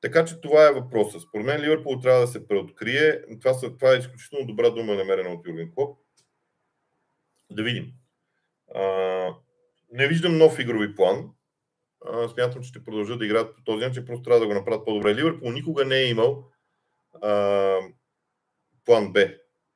[0.00, 1.22] Така че това е въпросът.
[1.22, 3.22] Според мен Ливърпул трябва да се преоткрие.
[3.40, 5.98] Това, са, това е изключително добра дума, намерена от Юрген Клоп.
[7.50, 7.92] Да видим.
[8.74, 8.82] А,
[9.92, 11.30] не виждам нов игрови план
[12.32, 15.14] смятам, че ще продължат да играят по този начин, просто трябва да го направят по-добре.
[15.14, 16.44] Ливърпул никога не е имал
[17.22, 17.76] а,
[18.84, 19.28] план Б.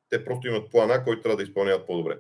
[0.09, 2.19] Те просто имат план А, който трябва да изпълняват по-добре.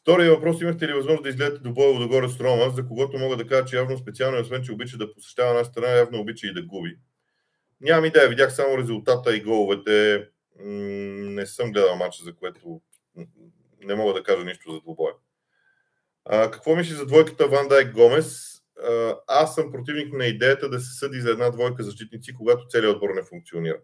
[0.00, 3.36] Втория въпрос, имахте ли възможност да изгледате до боя догоре с Рома, за когото мога
[3.36, 6.54] да кажа, че явно специално, освен че обича да посещава нашата страна, явно обича и
[6.54, 6.98] да губи.
[7.80, 10.28] Нямам идея, видях само резултата и головете.
[10.56, 12.80] Не съм гледал матча, за което
[13.84, 15.14] не мога да кажа нищо за двубоя.
[16.24, 18.59] А, какво мисли за двойката Ван Дайк Гомес?
[19.26, 23.10] Аз съм противник на идеята да се съди за една двойка защитници, когато целият отбор
[23.14, 23.78] не функционира.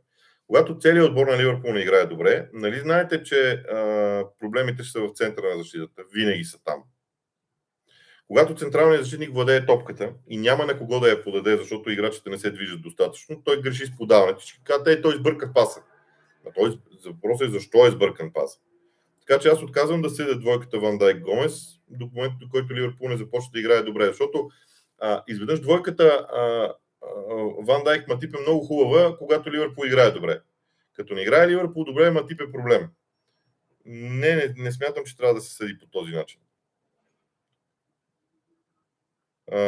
[0.47, 5.01] Когато целият отбор на Ливърпул не играе добре, нали знаете, че а, проблемите ще са
[5.01, 6.03] в центъра на защитата.
[6.15, 6.83] Винаги са там.
[8.29, 12.39] Когато централният защитник владее топката и няма на кого да я подаде, защото играчите не
[12.39, 14.41] се движат достатъчно, той греши с подаването.
[14.41, 15.83] Ще кажете, той избърка паса.
[16.47, 18.59] А той, въпросът е защо е избъркан паса.
[19.27, 23.09] Така че аз отказвам да седя двойката Ван Дайк Гомес до момента, до който Ливърпул
[23.09, 24.51] не започне да играе добре, защото
[24.99, 26.75] а, изведнъж двойката а, а,
[27.59, 30.41] Ван Дайк Матип е много хубава, когато Ливърпул играе добре.
[30.93, 32.89] Като не играе Ливърпул добре, Матип е проблем.
[33.85, 36.41] Не, не, не смятам, че трябва да се съди по този начин.
[39.53, 39.59] А,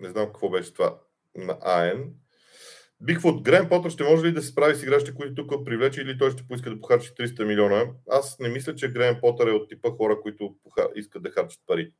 [0.00, 0.98] не знам какво беше това
[1.34, 2.21] на АН.
[3.04, 6.18] Бигфут, Грен Потър ще може ли да се справи с играчите, които тук привлече или
[6.18, 7.86] той ще поиска да похарчи 300 милиона?
[8.10, 10.54] Аз не мисля, че Грен Потър е от типа хора, които
[10.94, 11.92] искат да харчат пари.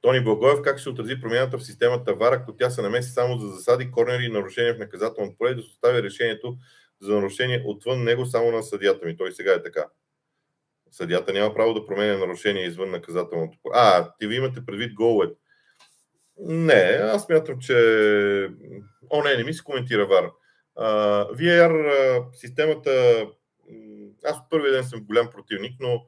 [0.00, 3.48] Тони Благоев, как ще отрази промяната в системата ВАР, ако тя се намеси само за
[3.48, 6.56] засади, корнери и нарушения в наказателното поле, да се остави решението
[7.00, 9.16] за нарушение отвън него само на съдията ми.
[9.16, 9.84] Той сега е така.
[10.90, 13.72] Съдията няма право да променя нарушение извън наказателното поле.
[13.76, 15.41] А, ти ви имате предвид головете.
[16.44, 17.74] Не, аз мятам, че...
[19.10, 20.30] О, не, не ми се коментира VAR.
[20.78, 23.26] Uh, VAR системата...
[24.24, 26.02] Аз от първия ден съм голям противник, но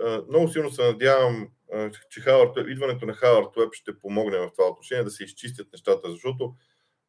[0.00, 4.50] uh, много силно се надявам, uh, че Хауърд, идването на Хауърд Уеб ще помогне в
[4.56, 6.54] това отношение да се изчистят нещата, защото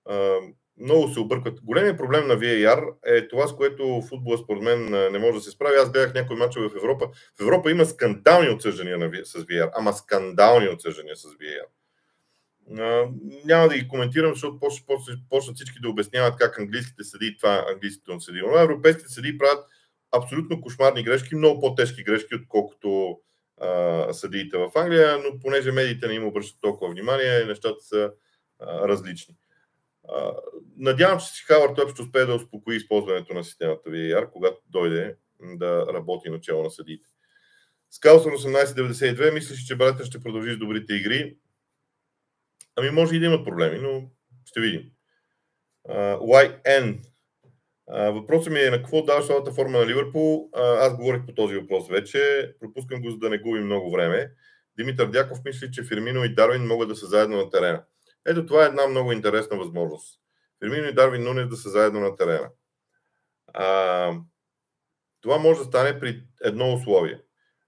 [0.09, 1.61] uh, много се объркват.
[1.63, 5.51] Големият проблем на VAR е това, с което футбола според мен не може да се
[5.51, 5.75] справи.
[5.75, 7.09] Аз гледах някои мачове в Европа.
[7.39, 11.65] В Европа има скандални отсъждания с VAR, ама скандални отсъждания с VAR
[13.45, 14.59] няма да ги коментирам, защото
[15.29, 18.41] почнат всички да обясняват как английските съди, това английските съди.
[18.41, 19.65] Но европейските съди правят
[20.11, 23.19] абсолютно кошмарни грешки, много по-тежки грешки, отколкото
[23.61, 28.11] а, съдиите в Англия, но понеже медиите не им обръщат толкова внимание, нещата са
[28.59, 29.35] а, различни.
[30.09, 30.31] А,
[30.77, 35.15] надявам се, че Хавард той ще успее да успокои използването на системата VAR, когато дойде
[35.41, 37.07] да работи начало на съдиите.
[37.91, 41.37] Скалсън 1892 мислиш, че братя ще продължи с добрите игри.
[42.79, 44.09] Ами може и да имат проблеми, но
[44.45, 44.81] ще видим.
[45.89, 46.99] Uh, YN.
[47.91, 50.49] Uh, въпросът ми е на какво дава шалата форма на Ливърпул.
[50.51, 52.53] Uh, аз говорих по този въпрос вече.
[52.59, 54.31] Пропускам го, за да не губим много време.
[54.77, 57.83] Димитър Дяков мисли, че Фирмино и Дарвин могат да са заедно на терена.
[58.27, 60.19] Ето това е една много интересна възможност.
[60.63, 62.49] Фирмино и Дарвин Нунес да са заедно на терена.
[63.55, 64.21] Uh,
[65.21, 67.21] това може да стане при едно условие.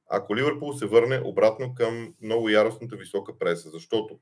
[0.10, 4.20] Ако Ливърпул се върне обратно към много яростната висока преса, защото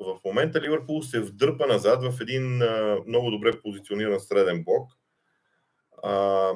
[0.00, 4.90] в момента Ливърпул се вдърпа назад в един а, много добре позициониран среден блок.
[6.02, 6.52] А,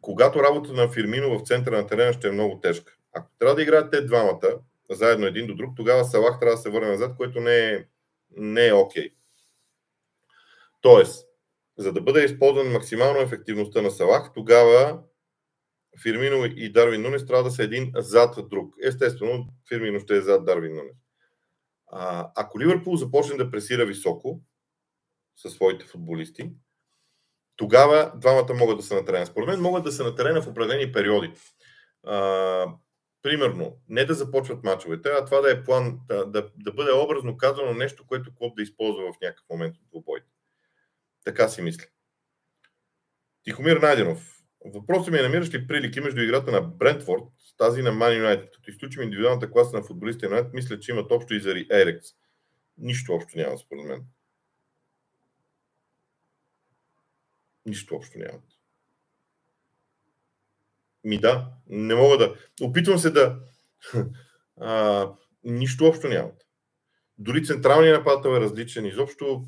[0.00, 2.96] когато работата на Фирмино в центъра на терена ще е много тежка.
[3.12, 4.58] Ако трябва да играят те двамата,
[4.90, 7.84] заедно един до друг, тогава Салах трябва да се върне назад, което не е,
[8.36, 9.10] не е окей.
[10.80, 11.26] Тоест,
[11.78, 15.02] за да бъде използван максимално ефективността на Салах, тогава
[16.02, 18.74] Фирмино и Дарвин Нунес трябва да са един зад друг.
[18.82, 21.05] Естествено, Фирмино ще е зад Дарвин Нунес.
[21.86, 24.40] А, ако Ливърпул започне да пресира високо
[25.36, 26.50] със своите футболисти,
[27.56, 29.26] тогава двамата могат да са на терена.
[29.26, 31.32] Според мен могат да са на терена в определени периоди.
[32.06, 32.66] А,
[33.22, 37.36] примерно, не да започват мачовете, а това да е план, да, да, да бъде образно
[37.36, 40.26] казано нещо, което Клоп да използва в някакъв момент от двубойте.
[41.24, 41.84] Така си мисля.
[43.42, 44.36] Тихомир Найденов.
[44.64, 47.22] Въпросът ми е намираш ли прилики между играта на Брентфорд
[47.56, 48.50] тази на Ман Юнайтед?
[48.54, 52.08] Като изключим индивидуалната класа на футболистите на мисля, че имат общо и заради Ерекс.
[52.78, 54.04] Нищо общо няма, според мен.
[57.66, 58.44] Нищо общо нямат.
[61.04, 62.36] Ми да, не мога да.
[62.62, 63.40] Опитвам се да.
[64.60, 65.12] А,
[65.44, 66.46] нищо общо нямат.
[67.18, 68.86] Дори централният нападател е различен.
[68.86, 69.44] Изобщо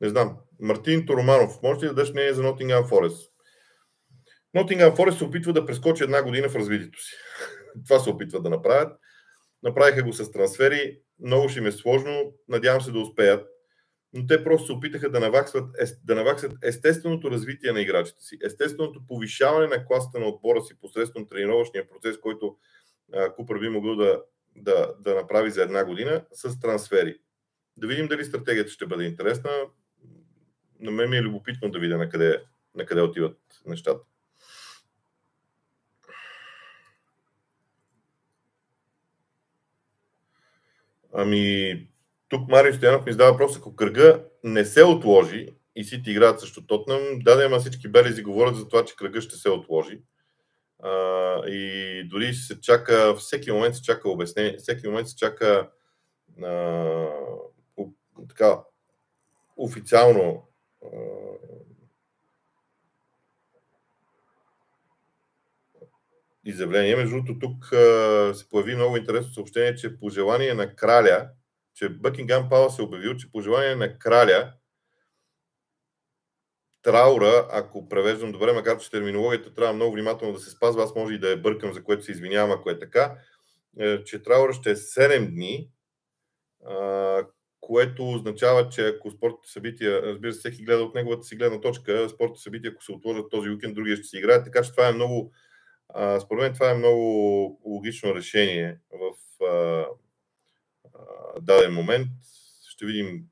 [0.00, 0.38] не знам.
[0.60, 1.62] Мартин Тороманов.
[1.62, 3.30] Може ли да дадеш мнение за Nottingham Forest?
[4.54, 7.12] Nottingham Forest се опитва да прескочи една година в развитието си.
[7.86, 8.98] Това се опитва да направят.
[9.62, 11.00] Направиха го с трансфери.
[11.20, 12.34] Много ще им е сложно.
[12.48, 13.48] Надявам се да успеят.
[14.12, 15.64] Но те просто се опитаха да наваксват,
[16.04, 21.26] да наваксват естественото развитие на играчите си, естественото повишаване на класата на отбора си посредством
[21.26, 22.56] тренировъчния процес, който
[23.36, 24.22] Купър би могъл да,
[24.56, 27.18] да, да направи за една година с трансфери.
[27.76, 29.50] Да видим дали стратегията ще бъде интересна
[30.80, 32.42] на мен ми е любопитно да видя на къде,
[32.74, 34.04] на къде отиват нещата.
[41.14, 41.74] Ами,
[42.28, 46.66] тук Марио Стоянов ми задава въпрос, ако кръга не се отложи и Сити играят също
[46.66, 50.00] Тотнам, да, да, има всички белези говорят за това, че кръга ще се отложи.
[50.82, 50.90] А,
[51.46, 55.68] и дори се чака, всеки момент се чака обяснение, всеки момент се чака
[56.42, 57.06] а,
[58.28, 58.58] така,
[59.56, 60.48] официално
[66.44, 66.96] изявление.
[66.96, 67.64] Между другото, тук
[68.36, 71.28] се появи много интересно съобщение, че по желание на краля,
[71.74, 74.52] че Бъкингам Пала се обявил, че по желание на краля
[76.82, 81.14] траура, ако превеждам добре, макар че терминологията трябва много внимателно да се спазва, аз може
[81.14, 83.14] и да я бъркам, за което се извинявам, ако е така,
[83.78, 85.70] е, че траура ще е 7 дни,
[87.60, 92.08] което означава, че ако спортните събития, разбира се, всеки гледа от неговата си гледна точка,
[92.08, 94.92] спортните събития, ако се отложат този уикенд, другия ще си играят, така че това е
[94.92, 95.32] много,
[95.88, 99.86] а, според мен това е много логично решение в а,
[100.94, 102.08] а, даден момент.
[102.68, 103.24] Ще видим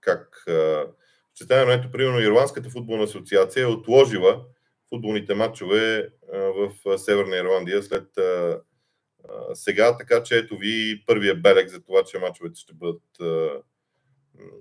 [0.00, 0.86] как а,
[1.34, 4.44] ще стане, ето, примерно, Ирландската футболна асоциация е отложила
[4.88, 8.60] футболните матчове а, в Северна Ирландия след а,
[9.54, 13.02] сега, така че ето ви първия белег за това, че мачовете ще бъдат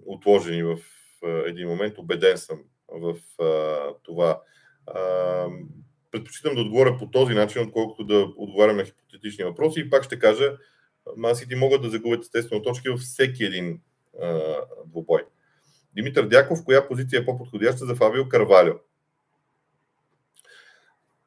[0.05, 0.77] отложени в
[1.45, 1.97] един момент.
[1.97, 3.15] Обеден съм в
[4.03, 4.41] това.
[6.11, 9.79] Предпочитам да отговоря по този начин, отколкото да отговарям на хипотетични въпроси.
[9.79, 10.57] И пак ще кажа,
[11.17, 13.81] масите могат да загубят естествено точки във всеки един
[14.85, 15.21] двубой.
[15.95, 18.73] Димитър Дяков, коя позиция е по-подходяща за Фабио Карвалио?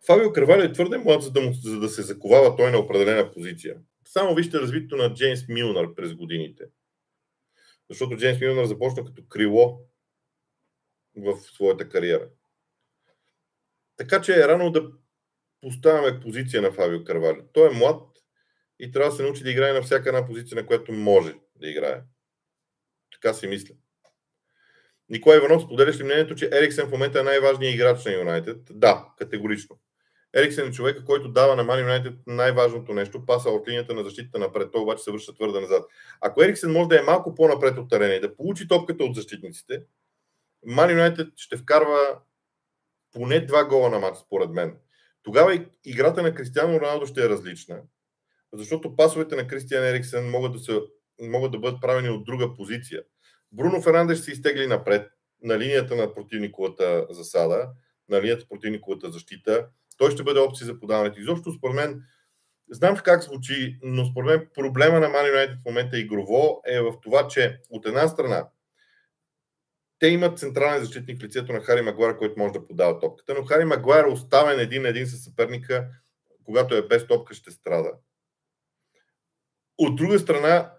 [0.07, 3.31] Фабио Карвалио е твърде млад, за да, му, за да се заковава той на определена
[3.31, 3.77] позиция.
[4.05, 6.65] Само вижте развитието на Джеймс Милнар през годините.
[7.91, 9.81] Защото Джеймс Милнар започна като крило
[11.17, 12.29] в своята кариера.
[13.97, 14.91] Така че е рано да
[15.61, 17.43] поставяме позиция на Фабио Карвалио.
[17.53, 18.03] Той е млад
[18.79, 21.69] и трябва да се научи да играе на всяка една позиция, на която може да
[21.71, 22.03] играе.
[23.13, 23.75] Така си мисля.
[25.09, 28.59] Николай Иванов, споделяш ли мнението, че Ериксен в момента е най-важният играч на Юнайтед?
[28.71, 29.79] Да, категорично.
[30.35, 34.39] Ериксен е човека, който дава на Ман Юнайтед най-важното нещо, паса от линията на защита
[34.39, 34.69] напред.
[34.73, 35.85] Той обаче се връща твърде назад.
[36.21, 39.83] Ако Ериксен може да е малко по-напред от терена и да получи топката от защитниците,
[40.67, 41.99] Ман Юнайтед ще вкарва
[43.13, 44.77] поне два гола на матч, според мен.
[45.23, 47.81] Тогава играта на Кристиано Роналдо ще е различна,
[48.53, 50.81] защото пасовете на Кристиан Ериксен могат да, се,
[51.21, 53.03] могат да бъдат правени от друга позиция.
[53.53, 55.11] Бруно Фернандеш се изтегли напред
[55.43, 57.69] на линията на противниковата засада,
[58.09, 59.67] на линията противниковата защита.
[59.99, 61.21] Той ще бъде опция за подаването.
[61.21, 62.03] Изобщо, според мен,
[62.71, 66.93] знам как звучи, но според мен проблема на Man United в момента игрово е в
[67.03, 68.49] това, че от една страна
[70.03, 73.45] те имат централен защитник в лицето на Хари Магуар, който може да подава топката, но
[73.45, 75.89] Хари Магуар е оставен един на един със съперника,
[76.45, 77.93] когато е без топка, ще страда.
[79.79, 80.73] От друга страна,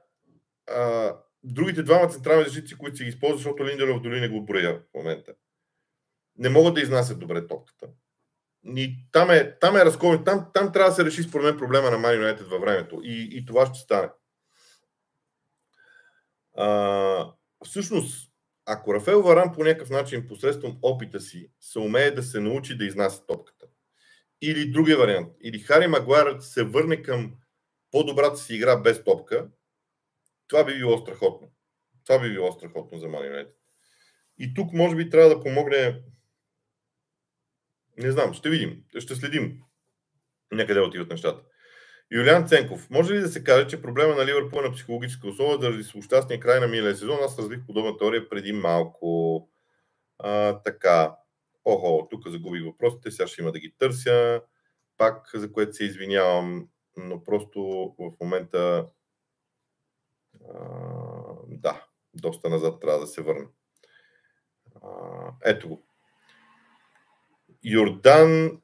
[0.68, 4.74] а, другите двама централни защитници, които си ги използват, защото Линдеров дори не го броя
[4.74, 5.34] в момента,
[6.38, 7.88] не могат да изнасят добре топката.
[8.66, 10.24] И там е, там е разковен.
[10.24, 13.02] Там, там трябва да се реши според мен проблема на Мани Юнайтед във времето.
[13.04, 14.10] И, и това ще стане.
[16.58, 17.34] А,
[17.66, 18.33] всъщност,
[18.66, 22.86] ако Рафел Варан по някакъв начин, посредством опита си, се умее да се научи да
[22.86, 23.66] изнася топката,
[24.42, 27.36] или другия вариант, или Хари Магуар се върне към
[27.92, 29.48] по-добрата си игра без топка,
[30.48, 31.52] това би било страхотно.
[32.06, 33.48] Това би било страхотно за Man
[34.40, 36.04] И тук може би трябва да помогне
[37.98, 38.84] не знам, ще видим.
[39.00, 39.60] Ще следим
[40.52, 41.44] някъде отиват нещата.
[42.12, 42.90] Юлиан Ценков.
[42.90, 46.40] Може ли да се каже, че проблема на Ливърпул е на психологическа условия заради злощастния
[46.40, 47.18] край на миналия сезон?
[47.24, 49.50] Аз развих подобна теория преди малко.
[50.20, 51.16] А, така.
[51.66, 54.42] Охо, тук загубих въпросите, сега ще има да ги търся.
[54.98, 57.62] Пак, за което се извинявам, но просто
[58.00, 58.88] в момента
[60.50, 60.60] а,
[61.48, 63.48] да, доста назад трябва да се върна.
[64.82, 64.90] А,
[65.44, 65.86] ето го.
[67.64, 68.62] Йордан,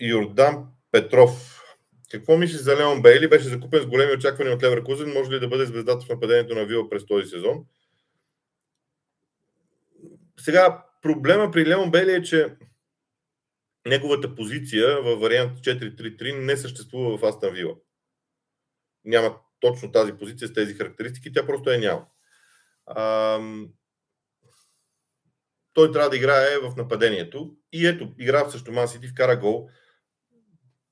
[0.00, 1.61] Йордан Петров.
[2.12, 3.28] Какво мислиш за Леон Бейли?
[3.28, 5.12] Беше закупен с големи очаквания от Леверкузен.
[5.12, 7.64] Може ли да бъде звездата в нападението на Вила през този сезон?
[10.40, 12.56] Сега, проблема при Леон Бейли е, че
[13.86, 17.74] неговата позиция във вариант 4-3-3 не съществува в Астан Вила.
[19.04, 22.06] Няма точно тази позиция с тези характеристики, тя просто е няма.
[22.96, 23.68] Ам...
[25.74, 29.68] Той трябва да играе в нападението и ето, игра също Ман Сити, вкара гол.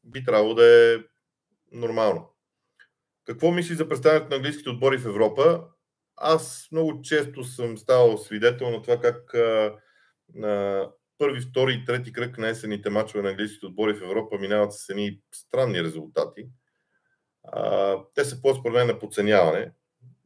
[0.04, 1.09] Би трябвало да е
[1.72, 2.30] нормално.
[3.26, 5.64] Какво мисли за представянето на английските отбори в Европа?
[6.16, 12.38] Аз много често съм ставал свидетел на това как а, първи, втори и трети кръг
[12.38, 16.46] на есените мачове на английските отбори в Европа минават с едни странни резултати.
[17.44, 19.72] А, те са по-според мен на подценяване.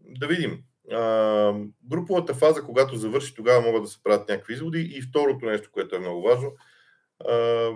[0.01, 0.63] Да видим.
[0.93, 4.81] А, груповата фаза, когато завърши, тогава могат да се правят някакви изводи.
[4.81, 6.53] И второто нещо, което е много важно,
[7.29, 7.71] а,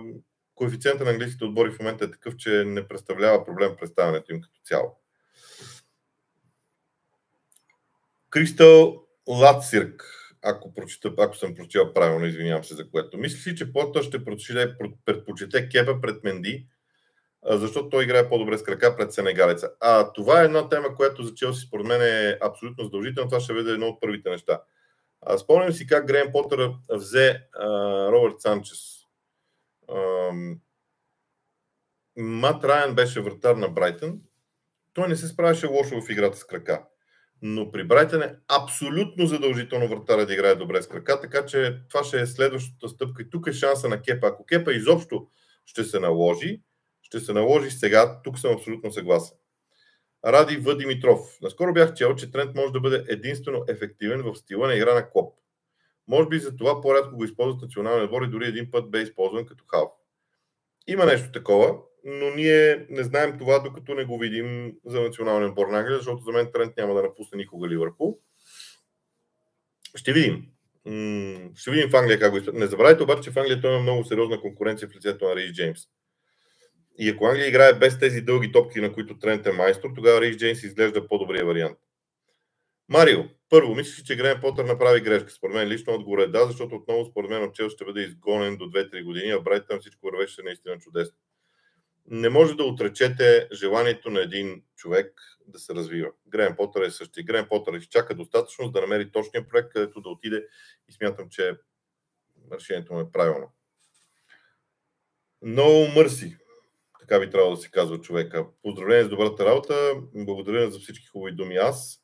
[0.59, 4.59] коефициента на английските отбори в момента е такъв, че не представлява проблем представянето им като
[4.63, 4.99] цяло.
[8.29, 10.03] Кристал Лацирк,
[10.41, 13.17] ако, прочита, ако съм прочитал правилно, извинявам се за което.
[13.17, 14.25] Мислиш ли, че Потър ще
[15.05, 16.67] предпочете Кепа пред Менди,
[17.45, 19.71] защото той играе по-добре с крака пред Сенегалеца.
[19.79, 23.29] А това е една тема, която за Челси според мен е абсолютно задължителна.
[23.29, 24.61] Това ще бъде едно от първите неща.
[25.21, 27.67] А, спомням си как Грейм Потър взе а,
[28.11, 28.98] Робърт Санчес.
[32.17, 34.19] Мат Райан беше вратар на Брайтън.
[34.93, 36.83] Той не се справяше лошо в играта с крака.
[37.41, 42.03] Но при Брайтън е абсолютно задължително вратаря да играе добре с крака, така че това
[42.03, 43.21] ще е следващата стъпка.
[43.21, 44.27] И тук е шанса на Кепа.
[44.27, 45.27] Ако Кепа изобщо
[45.65, 46.61] ще се наложи,
[47.01, 48.21] ще се наложи сега.
[48.23, 49.37] Тук съм абсолютно съгласен.
[50.25, 50.75] Ради В.
[50.75, 51.37] Димитров.
[51.41, 55.09] Наскоро бях чел, че Трент може да бъде единствено ефективен в стила на игра на
[55.09, 55.38] Клоп.
[56.09, 59.45] Може би за това по-рядко го използват националния отбор и дори един път бе използван
[59.45, 59.91] като халф.
[60.87, 65.67] Има нещо такова, но ние не знаем това, докато не го видим за националния отбор
[65.67, 68.19] на Англия, защото за мен Трент няма да напусне никога Ливърпул.
[69.95, 70.45] Ще видим.
[71.55, 72.59] Ще видим в Англия как го използват.
[72.59, 75.53] Не забравяйте обаче, че в Англия той има много сериозна конкуренция в лицето на Рейс
[75.53, 75.81] Джеймс.
[76.97, 80.37] И ако Англия играе без тези дълги топки, на които Трент е майстор, тогава Рейс
[80.37, 81.77] Джейнс изглежда по-добрия вариант.
[82.89, 85.31] Марио, първо, мислиш, че Грен Потър направи грешка?
[85.31, 88.65] Според мен лично отговор е да, защото отново според мен Чел ще бъде изгонен до
[88.65, 91.17] 2-3 години, а Брайтън всичко вървеше наистина чудесно.
[92.05, 95.13] Не може да отречете желанието на един човек
[95.47, 96.11] да се развива.
[96.27, 97.23] Грен Потър е същия.
[97.23, 100.45] Грен Потър изчака достатъчно, за да намери точния проект, където да отиде
[100.89, 101.57] и смятам, че
[102.51, 103.51] решението му е правилно.
[105.43, 106.37] No Mercy
[107.09, 108.45] така би трябвало да се казва човека.
[108.61, 111.55] Поздравление за добрата работа, благодаря за всички хубави думи.
[111.55, 112.03] Аз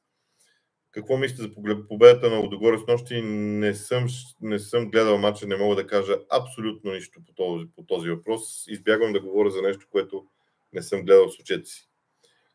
[0.96, 1.50] какво мислите за
[1.88, 3.22] победата на Лодогорец нощи?
[3.22, 4.08] Не съм,
[4.42, 8.68] не съм гледал матча, не мога да кажа абсолютно нищо по този, по този въпрос.
[8.68, 10.28] Избягвам да говоря за нещо, което
[10.74, 11.90] не съм гледал с очете си.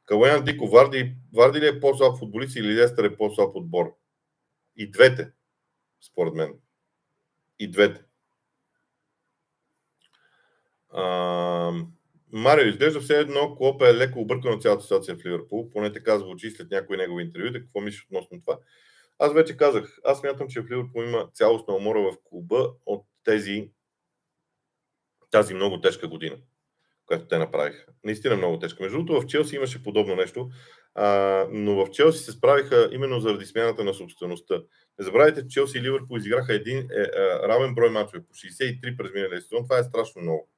[0.05, 3.97] Калоян Дико, Варди, Варди ли е по-слаб футболист или Лестър е по-слаб отбор?
[4.77, 5.31] И двете,
[6.01, 6.55] според мен.
[7.59, 8.05] И двете.
[10.93, 11.73] А,
[12.33, 16.19] Марио, изглежда все едно, Клоп е леко объркан от цялата ситуация в Ливърпул, поне така
[16.19, 17.61] звучи след някои негови интервюта.
[17.61, 18.59] Какво мислиш относно това?
[19.19, 23.71] Аз вече казах, аз мятам, че в Ливърпул има цялостна умора в клуба от тези,
[25.31, 26.37] тази много тежка година,
[27.07, 27.87] която те направиха.
[28.05, 28.83] Наистина много тежка.
[28.83, 30.51] Между другото, в Челси имаше подобно нещо,
[30.95, 34.55] а, но в Челси се справиха именно заради смяната на собствеността.
[34.99, 37.09] Не забравяйте, че Челси и Ливърпул изиграха един е, е,
[37.49, 39.65] равен брой мачове по 63 през миналия сезон.
[39.65, 40.49] Това е страшно много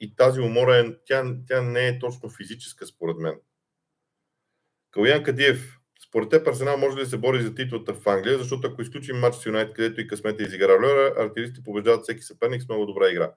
[0.00, 3.40] и тази умора, е, тя, тя не е точно физическа, според мен.
[4.90, 8.68] Калуян Кадиев, според теб Арсенал може ли да се бори за титлата в Англия, защото
[8.68, 12.68] ако изключим матч с Юнайт, където и късмета изигра роля, артилистите побеждават всеки съперник с
[12.68, 13.32] много добра игра.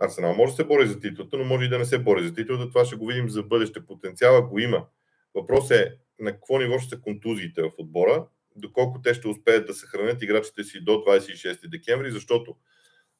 [0.00, 2.34] Арсенал може да се бори за титлата, но може и да не се бори за
[2.34, 2.68] титлата.
[2.68, 3.86] Това ще го видим за бъдеще.
[3.86, 4.86] Потенциала го има.
[5.34, 8.26] Въпрос е на какво ниво ще са контузиите в отбора,
[8.56, 12.56] доколко те ще успеят да съхранят играчите си до 26 декември, защото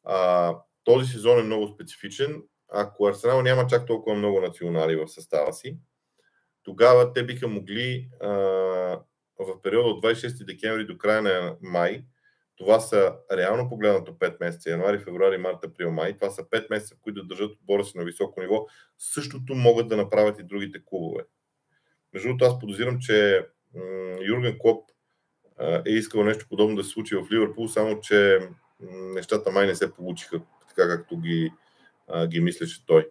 [0.04, 0.54] а,
[0.84, 2.42] този сезон е много специфичен.
[2.68, 5.78] Ако Арсенал няма чак толкова много национали в състава си,
[6.62, 8.28] тогава те биха могли а,
[9.38, 12.04] в периода от 26 декември до края на май,
[12.56, 16.94] това са реално погледнато 5 месеца, януари, февруари, март, април, май, това са 5 месеца,
[16.94, 18.66] в които да държат отбора си на високо ниво,
[18.98, 21.24] същото могат да направят и другите клубове.
[22.12, 24.90] Между другото, аз подозирам, че м- Юрген Клоп
[25.86, 28.38] е искал нещо подобно да се случи в Ливърпул, само че
[28.90, 30.40] нещата май не се получиха
[30.76, 31.52] така както ги,
[32.08, 33.08] а, ги мислеше той.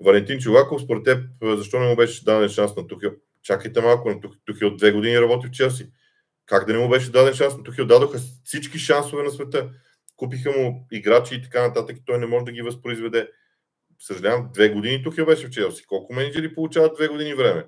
[0.00, 3.10] Валентин Чуваков, според теб, защо не му беше даден шанс на Тухил?
[3.42, 5.90] Чакайте малко, на Тухил две години работи в Челси.
[6.46, 7.86] Как да не му беше даден шанс на Тухил?
[7.86, 9.70] Дадоха всички шансове на света.
[10.16, 13.30] Купиха му играчи и така нататък и той не може да ги възпроизведе.
[14.00, 15.86] Съжалявам, две години Тухил беше в Челси.
[15.86, 17.66] Колко менеджери получават две години време?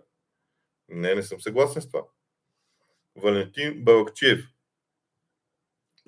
[0.88, 2.02] Не, не съм съгласен с това.
[3.16, 4.44] Валентин Балакчиев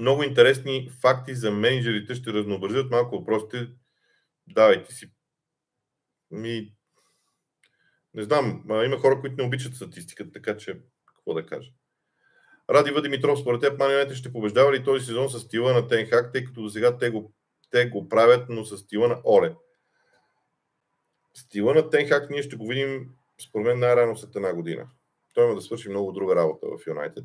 [0.02, 2.14] много интересни факти за менеджерите.
[2.14, 3.68] Ще разнообразят малко въпросите.
[4.46, 5.10] Давайте си.
[6.30, 6.74] Ми...
[8.14, 11.70] Не знам, има хора, които не обичат статистиката, така че какво да кажа.
[12.70, 16.44] Ради Димитров, според теб Манионете ще побеждава ли този сезон с стила на Тенхак, тъй
[16.44, 17.32] като до сега те го,
[17.70, 19.54] те го правят, но с стила на Оле.
[21.34, 23.08] Стила на Тенхак ние ще го видим
[23.48, 24.88] според мен най-рано след една година.
[25.34, 27.24] Той има да свърши много друга работа в Юнайтед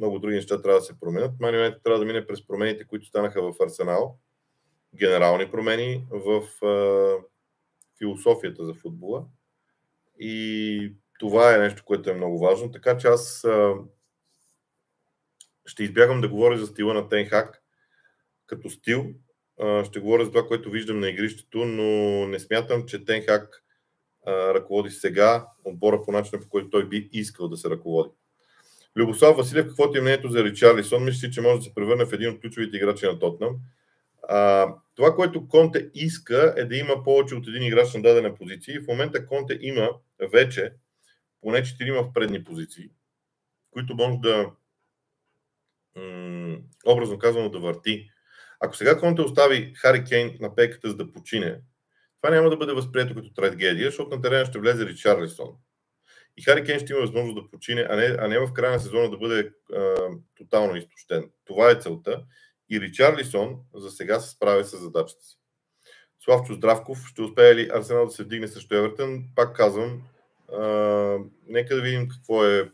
[0.00, 1.40] много други неща трябва да се променят.
[1.40, 4.18] Ман Юнайтед трябва да мине през промените, които станаха в Арсенал,
[4.94, 7.16] генерални промени в а,
[7.98, 9.24] философията за футбола.
[10.18, 12.70] И това е нещо, което е много важно.
[12.70, 13.74] Така че аз а,
[15.66, 17.62] ще избягам да говоря за стила на Тенхак
[18.46, 19.06] като стил.
[19.60, 23.64] А, ще говоря за това, което виждам на игрището, но не смятам, че Тенхак
[24.26, 28.10] ръководи сега отбора по начина, по който той би искал да се ръководи.
[28.96, 31.04] Любослав Василев, какво ти е мнението за Ричарлисон?
[31.04, 33.56] Мислиш, че може да се превърне в един от ключовите играчи на Тотнам.
[34.28, 38.74] А, това, което Конте иска е да има повече от един играч на дадена позиция.
[38.74, 39.90] И в момента Конте има
[40.32, 40.72] вече
[41.40, 42.90] поне 4 в предни позиции,
[43.70, 44.50] които може да
[45.96, 48.10] м- образно казано да върти.
[48.60, 51.60] Ако сега Конте остави Хари Кейн на пеката за да почине,
[52.22, 55.56] това няма да бъде възприето като трагедия, защото на терена ще влезе Ричарлисон
[56.36, 58.80] и Хари Кен ще има възможност да почине, а не, а не в края на
[58.80, 59.96] сезона да бъде а,
[60.36, 61.30] тотално изтощен.
[61.44, 62.24] Това е целта.
[62.70, 65.38] И Ричарлисон за сега се справя с задачата си.
[66.24, 69.24] Славчо Здравков, ще успее ли Арсенал да се вдигне срещу Евертън?
[69.36, 70.02] Пак казвам,
[70.52, 70.64] а,
[71.46, 72.70] нека да видим какво е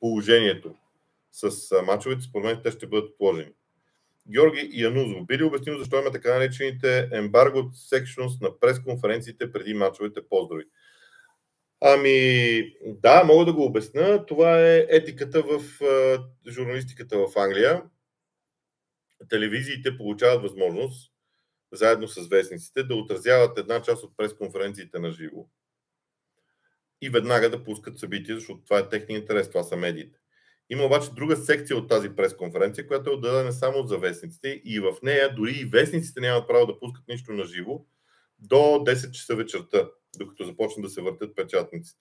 [0.00, 0.74] положението
[1.32, 2.22] с мачовете.
[2.22, 3.52] Според мен те ще бъдат отложени.
[4.28, 5.26] Георги Янузов.
[5.26, 10.20] Би ли обяснил защо има така наречените embargo sections на пресконференциите преди мачовете?
[10.28, 10.64] Поздрави!
[11.84, 14.26] Ами, да, мога да го обясня.
[14.26, 15.62] Това е етиката в
[16.48, 17.82] журналистиката в Англия.
[19.28, 21.12] Телевизиите получават възможност,
[21.72, 25.46] заедно с вестниците, да отразяват една част от пресконференциите на живо
[27.00, 30.18] и веднага да пускат събития, защото това е техния интерес, това са медиите.
[30.70, 34.96] Има обаче друга секция от тази пресконференция, която е отдадена само за вестниците и в
[35.02, 37.84] нея дори и вестниците нямат право да пускат нищо на живо
[38.42, 39.88] до 10 часа вечерта
[40.18, 42.00] докато започнат да се въртят печатниците.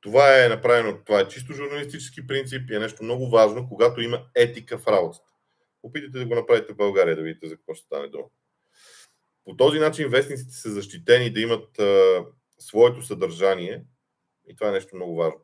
[0.00, 4.26] Това е направено, това е чисто журналистически принцип и е нещо много важно, когато има
[4.34, 5.32] етика в работата.
[5.82, 8.24] Опитайте да го направите в България, да видите за какво ще стане дума.
[9.44, 12.24] По този начин вестниците са защитени да имат а,
[12.58, 13.84] своето съдържание
[14.48, 15.40] и това е нещо много важно.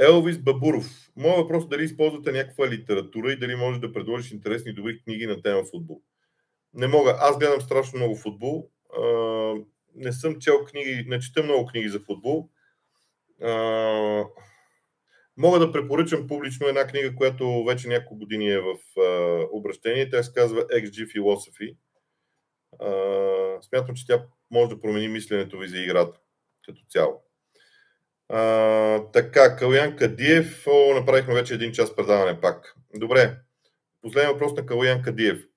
[0.00, 1.10] Елвис Бабуров.
[1.16, 5.26] Моят въпрос е дали използвате някаква литература и дали можеш да предложиш интересни добри книги
[5.26, 6.02] на тема футбол.
[6.74, 7.16] Не мога.
[7.20, 8.70] Аз гледам страшно много футбол.
[9.94, 12.48] Не съм чел книги, не чета много книги за футбол.
[15.36, 20.10] Мога да препоръчам публично една книга, която вече няколко години е в а, обращение.
[20.10, 21.76] Тя се казва XG Philosophy.
[23.62, 26.18] Смятам, че тя може да промени мисленето ви за играта
[26.66, 27.22] като цяло.
[28.28, 30.66] А, така, Калуян Кадиев.
[30.66, 32.76] О, направихме вече един час предаване пак.
[32.94, 33.36] Добре.
[34.02, 35.47] Последен въпрос на Калуян Кадиев.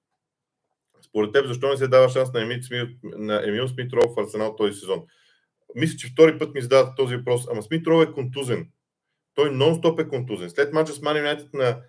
[1.11, 4.55] Според теб, защо не се дава шанс на Емил, Смит, на Емил Смитров в Арсенал
[4.55, 5.03] този сезон?
[5.75, 7.47] Мисля, че втори път ми задават този въпрос.
[7.51, 8.69] Ама Смитров е контузен.
[9.35, 10.49] Той нон-стоп е контузен.
[10.49, 11.81] След мача с Ман Юнайтед на,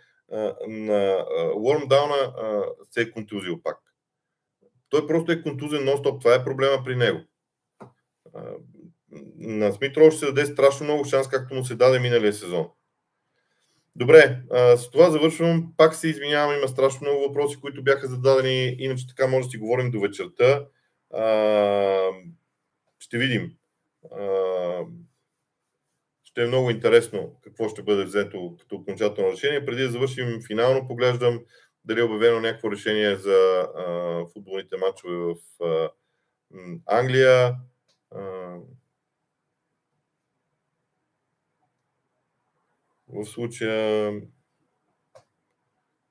[0.69, 1.25] на
[1.57, 2.33] Уормдауна
[2.91, 3.79] се е контузил пак.
[4.89, 6.21] Той просто е контузен нон-стоп.
[6.21, 7.21] Това е проблема при него.
[9.39, 12.69] На Смитров ще се даде страшно много шанс, както му се даде миналия сезон.
[13.97, 14.43] Добре,
[14.77, 15.73] с това завършвам.
[15.77, 18.77] Пак се извинявам, има страшно много въпроси, които бяха зададени.
[18.79, 20.67] Иначе така може да си говорим до вечерта.
[22.99, 23.53] Ще видим.
[26.25, 29.67] Ще е много интересно какво ще бъде взето като окончателно решение.
[29.67, 31.41] Преди да завършим финално, поглеждам
[31.85, 33.69] дали е обявено някакво решение за
[34.33, 35.35] футболните матчове в
[36.87, 37.55] Англия.
[43.13, 44.13] В случая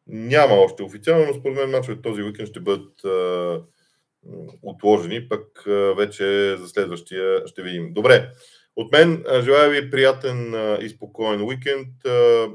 [0.08, 3.64] няма още официално, но според мен мачовете този уикенд ще бъдат а,
[4.62, 7.94] отложени, пък а, вече за следващия ще видим.
[7.94, 8.32] Добре,
[8.76, 11.88] от мен желая ви приятен а, и спокоен уикенд.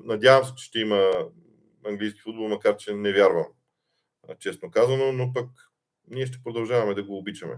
[0.04, 1.10] Надявам се, че ще има
[1.86, 3.46] английски футбол, макар че не вярвам,
[4.38, 5.48] честно казано, но пък
[6.08, 7.54] ние ще продължаваме да го обичаме.